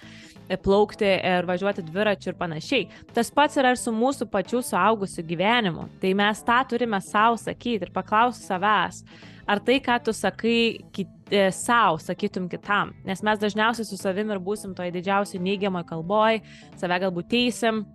e, 0.48 0.56
plaukti 0.56 1.06
ir 1.06 1.46
važiuoti 1.46 1.84
dviračiu 1.86 2.32
ir 2.32 2.38
panašiai. 2.38 2.88
Tas 3.14 3.30
pats 3.30 3.56
yra 3.56 3.70
ir 3.70 3.76
su 3.76 3.92
mūsų 3.92 4.28
pačių 4.30 4.62
suaugusių 4.62 5.22
gyvenimu. 5.22 5.88
Tai 6.00 6.14
mes 6.14 6.42
tą 6.42 6.60
turime 6.68 7.00
savo 7.00 7.36
sakyti 7.36 7.86
ir 7.86 7.92
paklausti 7.92 8.46
savęs. 8.46 9.04
Ar 9.46 9.60
tai, 9.60 9.78
ką 9.78 10.02
tu 10.02 10.12
sakai 10.12 10.82
kit, 10.92 11.08
e, 11.30 11.50
savo, 11.52 11.98
sakytum 11.98 12.48
kitam? 12.50 12.92
Nes 13.04 13.22
mes 13.22 13.38
dažniausiai 13.38 13.86
su 13.86 13.96
savim 13.96 14.30
ir 14.30 14.38
būsim 14.38 14.74
toje 14.74 14.90
didžiausioje 14.90 15.42
neigiamoje 15.42 15.86
kalboje, 15.86 16.42
save 16.74 16.98
galbūt 16.98 17.30
teisim, 17.30 17.86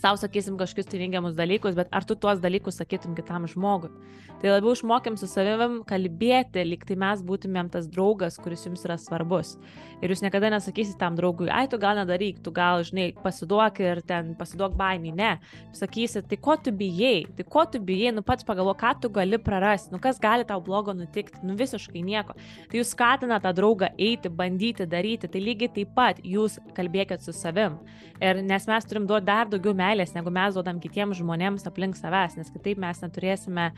savo 0.00 0.16
sakysim 0.16 0.56
kažkokius 0.58 0.88
tai 0.88 1.02
neigiamus 1.02 1.34
dalykus, 1.36 1.74
bet 1.74 1.88
ar 1.92 2.04
tu 2.04 2.14
tuos 2.14 2.40
dalykus 2.40 2.78
sakytum 2.80 3.16
kitam 3.18 3.46
žmogui. 3.50 3.90
Tai 4.38 4.52
labiau 4.52 4.70
išmokėm 4.76 5.16
su 5.18 5.26
savim 5.26 5.80
kalbėti, 5.88 6.62
lyg 6.62 6.84
tai 6.86 6.94
mes 7.00 7.22
būtumėm 7.26 7.72
tas 7.74 7.88
draugas, 7.90 8.36
kuris 8.38 8.62
jums 8.68 8.84
yra 8.86 8.94
svarbus. 9.00 9.56
Ir 9.98 10.12
jūs 10.12 10.20
niekada 10.22 10.52
nesakysit 10.54 10.94
tam 11.00 11.16
draugui, 11.18 11.48
ai, 11.50 11.64
tu 11.66 11.74
gal 11.82 11.98
nedaryk, 11.98 12.38
tu 12.44 12.52
gal, 12.54 12.84
žinai, 12.86 13.08
pasiduok 13.18 13.80
ir 13.82 14.00
ten 14.06 14.36
pasiduok 14.38 14.76
baimį. 14.78 15.10
Ne. 15.18 15.32
Sakysit, 15.74 16.28
tai 16.30 16.38
ko 16.38 16.54
tu 16.54 16.70
bijai, 16.70 17.24
tai 17.34 17.48
ko 17.50 17.64
tu 17.66 17.80
bijai, 17.82 18.12
nu 18.14 18.22
pats 18.22 18.46
pagalvo, 18.46 18.76
ką 18.78 18.94
tu 19.02 19.10
gali 19.10 19.42
prarasti, 19.42 19.90
nu 19.90 19.98
kas 20.02 20.22
gali 20.22 20.46
tau 20.46 20.62
blogo 20.62 20.94
nutikti, 20.94 21.42
nu 21.42 21.58
visiškai 21.58 22.04
nieko. 22.06 22.38
Tai 22.70 22.78
jūs 22.78 22.94
skatina 22.94 23.40
tą 23.42 23.50
draugą 23.58 23.90
eiti, 23.98 24.30
bandyti, 24.30 24.86
daryti, 24.86 25.26
tai 25.26 25.42
lygiai 25.42 25.74
taip 25.80 25.90
pat 25.98 26.22
jūs 26.22 26.60
kalbėkit 26.78 27.26
su 27.26 27.34
savim. 27.34 27.80
Ir 28.22 28.38
nes 28.46 28.70
mes 28.70 28.86
turim 28.86 29.10
duoti 29.10 29.26
dar 29.26 29.50
daugiau 29.50 29.74
meilės, 29.74 30.14
negu 30.14 30.30
mes 30.30 30.54
duodam 30.54 30.78
kitiems 30.82 31.18
žmonėms 31.18 31.66
aplink 31.66 31.98
savęs, 31.98 32.38
nes 32.38 32.54
kitaip 32.54 32.78
mes 32.78 33.02
neturėsime 33.02 33.72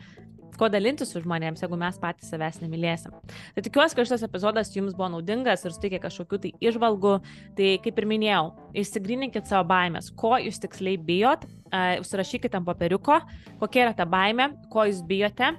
ko 0.59 0.69
dalinti 0.71 1.05
su 1.07 1.21
žmonėms, 1.23 1.63
jeigu 1.63 1.79
mes 1.79 1.97
patys 2.01 2.31
savęs 2.31 2.61
nemylėsim. 2.63 3.15
Tai 3.55 3.63
tikiuosi, 3.65 3.97
kad 3.97 4.09
šitas 4.09 4.25
epizodas 4.27 4.73
jums 4.75 4.95
buvo 4.97 5.11
naudingas 5.15 5.65
ir 5.65 5.75
suteikė 5.75 6.01
kažkokių 6.05 6.41
tai 6.45 6.53
išvalgų. 6.71 7.15
Tai 7.57 7.71
kaip 7.85 8.01
ir 8.01 8.09
minėjau, 8.09 8.43
išsigryninkit 8.83 9.49
savo 9.49 9.67
baimės, 9.71 10.11
ko 10.17 10.35
jūs 10.41 10.61
tiksliai 10.63 10.99
bijot, 11.01 11.45
uh, 11.45 11.97
užsirašykite 12.03 12.59
ant 12.59 12.67
papiriuko, 12.67 13.21
kokia 13.61 13.87
yra 13.87 13.95
ta 13.97 14.07
baimė, 14.09 14.51
ko 14.73 14.87
jūs 14.89 15.03
bijote. 15.07 15.53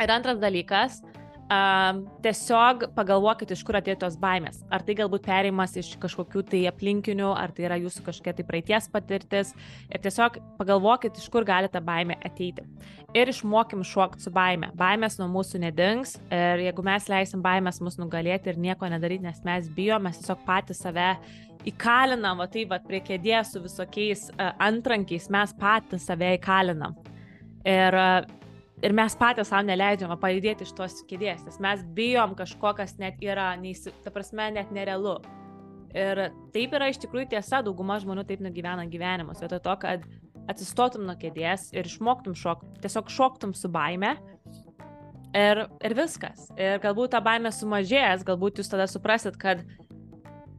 Ir 0.00 0.12
antras 0.14 0.38
dalykas, 0.40 1.02
Um, 1.50 2.04
tiesiog 2.22 2.84
pagalvokit, 2.94 3.50
iš 3.50 3.64
kur 3.66 3.74
atėjo 3.74 3.96
tos 4.04 4.14
baimės. 4.22 4.60
Ar 4.70 4.84
tai 4.86 4.94
galbūt 5.00 5.24
perėjimas 5.26 5.72
iš 5.80 5.88
kažkokių 5.98 6.44
tai 6.46 6.60
aplinkinių, 6.70 7.26
ar 7.34 7.50
tai 7.56 7.64
yra 7.66 7.78
jūsų 7.80 8.04
kažkokia 8.06 8.36
tai 8.38 8.44
praeities 8.46 8.86
patirtis. 8.92 9.50
Ir 9.90 9.98
tiesiog 10.04 10.38
pagalvokit, 10.60 11.18
iš 11.18 11.26
kur 11.34 11.42
gali 11.48 11.66
ta 11.66 11.82
baimė 11.82 12.20
ateiti. 12.22 12.62
Ir 13.18 13.34
išmokim 13.34 13.82
šokti 13.82 14.22
su 14.28 14.30
baime. 14.30 14.70
Baimės 14.78 15.18
nuo 15.18 15.26
mūsų 15.34 15.64
nedings. 15.66 16.20
Ir 16.30 16.62
jeigu 16.68 16.86
mes 16.86 17.10
leisim 17.10 17.42
baimės 17.42 17.82
mus 17.82 17.98
nugalėti 17.98 18.54
ir 18.54 18.62
nieko 18.70 18.86
nedaryti, 18.86 19.26
nes 19.26 19.42
mes 19.42 19.66
bijom, 19.74 20.06
mes 20.06 20.22
tiesiog 20.22 20.46
patys 20.46 20.86
save 20.86 21.16
įkalinam, 21.66 22.38
va 22.38 22.46
tai 22.46 22.62
va 22.70 22.78
prie 22.78 23.02
kėdės 23.02 23.56
su 23.56 23.66
visokiais 23.66 24.28
uh, 24.36 24.52
antrankiais, 24.62 25.26
mes 25.34 25.58
patys 25.58 26.06
save 26.06 26.36
įkalinam. 26.38 26.94
Ir 27.66 27.98
uh, 27.98 28.38
ir 28.82 28.94
mes 28.96 29.16
patys 29.18 29.50
savo 29.50 29.66
neleidžiam 29.68 30.14
pajudėti 30.20 30.66
iš 30.66 30.72
tos 30.76 31.00
kėdės, 31.08 31.44
nes 31.46 31.60
mes 31.62 31.84
bijom 31.96 32.34
kažko, 32.38 32.74
kas 32.78 32.96
net 33.00 33.20
yra, 33.24 33.52
neįsi, 33.60 33.92
ta 34.04 34.12
prasme, 34.14 34.50
net 34.54 34.72
nerealu. 34.74 35.18
Ir 35.90 36.28
taip 36.54 36.74
yra 36.76 36.90
iš 36.90 37.00
tikrųjų 37.02 37.32
tiesa, 37.32 37.64
dauguma 37.66 37.98
žmonių 38.02 38.24
taip 38.28 38.42
nugyvena 38.44 38.86
gyvenimus, 38.90 39.42
vietoj 39.42 39.62
to, 39.64 39.76
kad 39.82 40.04
atsistotum 40.50 41.06
nuo 41.06 41.16
kėdės 41.18 41.70
ir 41.74 41.88
išmoktum 41.88 42.36
šokti, 42.38 42.78
tiesiog 42.84 43.10
šoktum 43.10 43.54
su 43.58 43.70
baime. 43.72 44.16
Ir, 45.30 45.64
ir 45.86 45.92
viskas. 45.94 46.48
Ir 46.58 46.80
galbūt 46.82 47.12
ta 47.14 47.20
baime 47.22 47.52
sumažės, 47.54 48.24
galbūt 48.26 48.58
jūs 48.58 48.70
tada 48.70 48.88
suprasit, 48.90 49.36
kad 49.38 49.62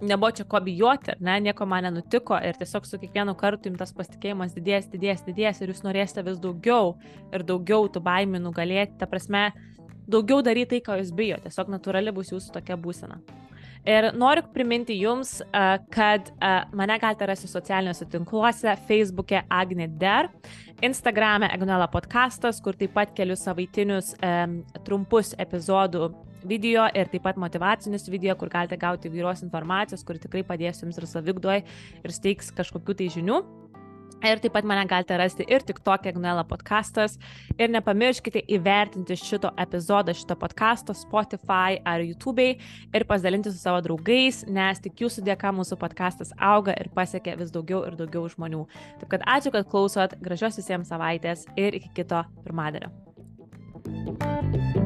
nebuvo 0.01 0.31
čia 0.31 0.45
ko 0.49 0.59
bijoti, 0.63 1.15
ne, 1.19 1.39
nieko 1.45 1.65
man 1.69 1.85
nenutiko 1.87 2.37
ir 2.43 2.57
tiesiog 2.57 2.85
su 2.87 2.99
kiekvienu 3.01 3.35
kartu 3.37 3.69
jums 3.69 3.81
tas 3.81 3.93
pasitikėjimas 3.97 4.55
didės, 4.57 4.89
didės, 4.91 5.21
didės 5.27 5.61
ir 5.61 5.73
jūs 5.73 5.83
norėsite 5.85 6.23
vis 6.25 6.39
daugiau 6.41 6.95
ir 7.33 7.45
daugiau 7.47 7.89
tų 7.91 8.01
baimių 8.05 8.41
nugalėti, 8.41 8.97
ta 8.99 9.09
prasme, 9.09 9.49
daugiau 10.09 10.41
daryti 10.45 10.77
tai, 10.77 10.81
ko 10.85 10.97
jūs 11.01 11.13
bijo, 11.15 11.37
tiesiog 11.43 11.71
natūrali 11.75 12.13
bus 12.15 12.33
jūsų 12.33 12.57
tokia 12.57 12.79
būsena. 12.81 13.21
Ir 13.81 14.11
noriu 14.13 14.43
priminti 14.53 14.93
jums, 14.99 15.39
kad 15.89 16.27
mane 16.77 16.97
galite 17.01 17.25
rasti 17.25 17.47
socialiniuose 17.49 18.05
tinkluose, 18.13 18.75
Facebook'e 18.85 19.41
Agne 19.49 19.87
Der, 20.01 20.29
Instagram'e 20.85 21.49
Agnela 21.49 21.87
podcastas, 21.89 22.61
kur 22.61 22.77
taip 22.77 22.93
pat 22.93 23.15
kelius 23.17 23.41
savaitinius 23.47 24.13
trumpus 24.85 25.33
epizodų 25.41 26.11
video 26.47 26.87
ir 26.95 27.09
taip 27.11 27.25
pat 27.27 27.39
motivacinius 27.41 28.09
video, 28.11 28.35
kur 28.39 28.51
galite 28.51 28.77
gauti 28.79 29.09
įvairios 29.09 29.45
informacijos, 29.45 30.05
kur 30.07 30.19
tikrai 30.21 30.43
padės 30.47 30.83
jums 30.83 30.99
ir 30.99 31.09
savigdoj 31.09 31.63
ir 31.63 32.15
steiks 32.15 32.53
kažkokių 32.57 32.97
tai 33.01 33.09
žinių. 33.17 33.41
Ir 34.21 34.37
taip 34.37 34.53
pat 34.53 34.65
mane 34.69 34.83
galite 34.85 35.15
rasti 35.17 35.45
ir 35.49 35.63
tik 35.65 35.79
tokia 35.81 36.11
Gnela 36.13 36.43
podcastas. 36.45 37.15
Ir 37.57 37.71
nepamirškite 37.73 38.43
įvertinti 38.53 39.17
šito 39.17 39.49
epizodo, 39.57 40.13
šito 40.13 40.37
podcasto 40.37 40.93
Spotify 40.93 41.79
ar 41.81 42.05
YouTube 42.05 42.45
ir 42.53 43.07
pasidalinti 43.09 43.49
su 43.49 43.57
savo 43.57 43.81
draugais, 43.81 44.43
nes 44.45 44.83
tik 44.83 45.01
jūsų 45.01 45.25
dėka 45.25 45.49
mūsų 45.57 45.79
podcastas 45.81 46.35
auga 46.37 46.77
ir 46.77 46.91
pasiekia 46.93 47.33
vis 47.39 47.49
daugiau 47.53 47.81
ir 47.89 47.97
daugiau 47.97 48.29
žmonių. 48.29 48.67
Taip 49.01 49.09
kad 49.15 49.25
ačiū, 49.25 49.55
kad 49.57 49.65
klausot, 49.73 50.13
gražios 50.21 50.61
visiems 50.61 50.93
savaitės 50.93 51.47
ir 51.57 51.81
iki 51.81 51.89
kito 52.01 52.21
pirmadienio. 52.45 52.93
thank 53.83 54.75
you 54.75 54.80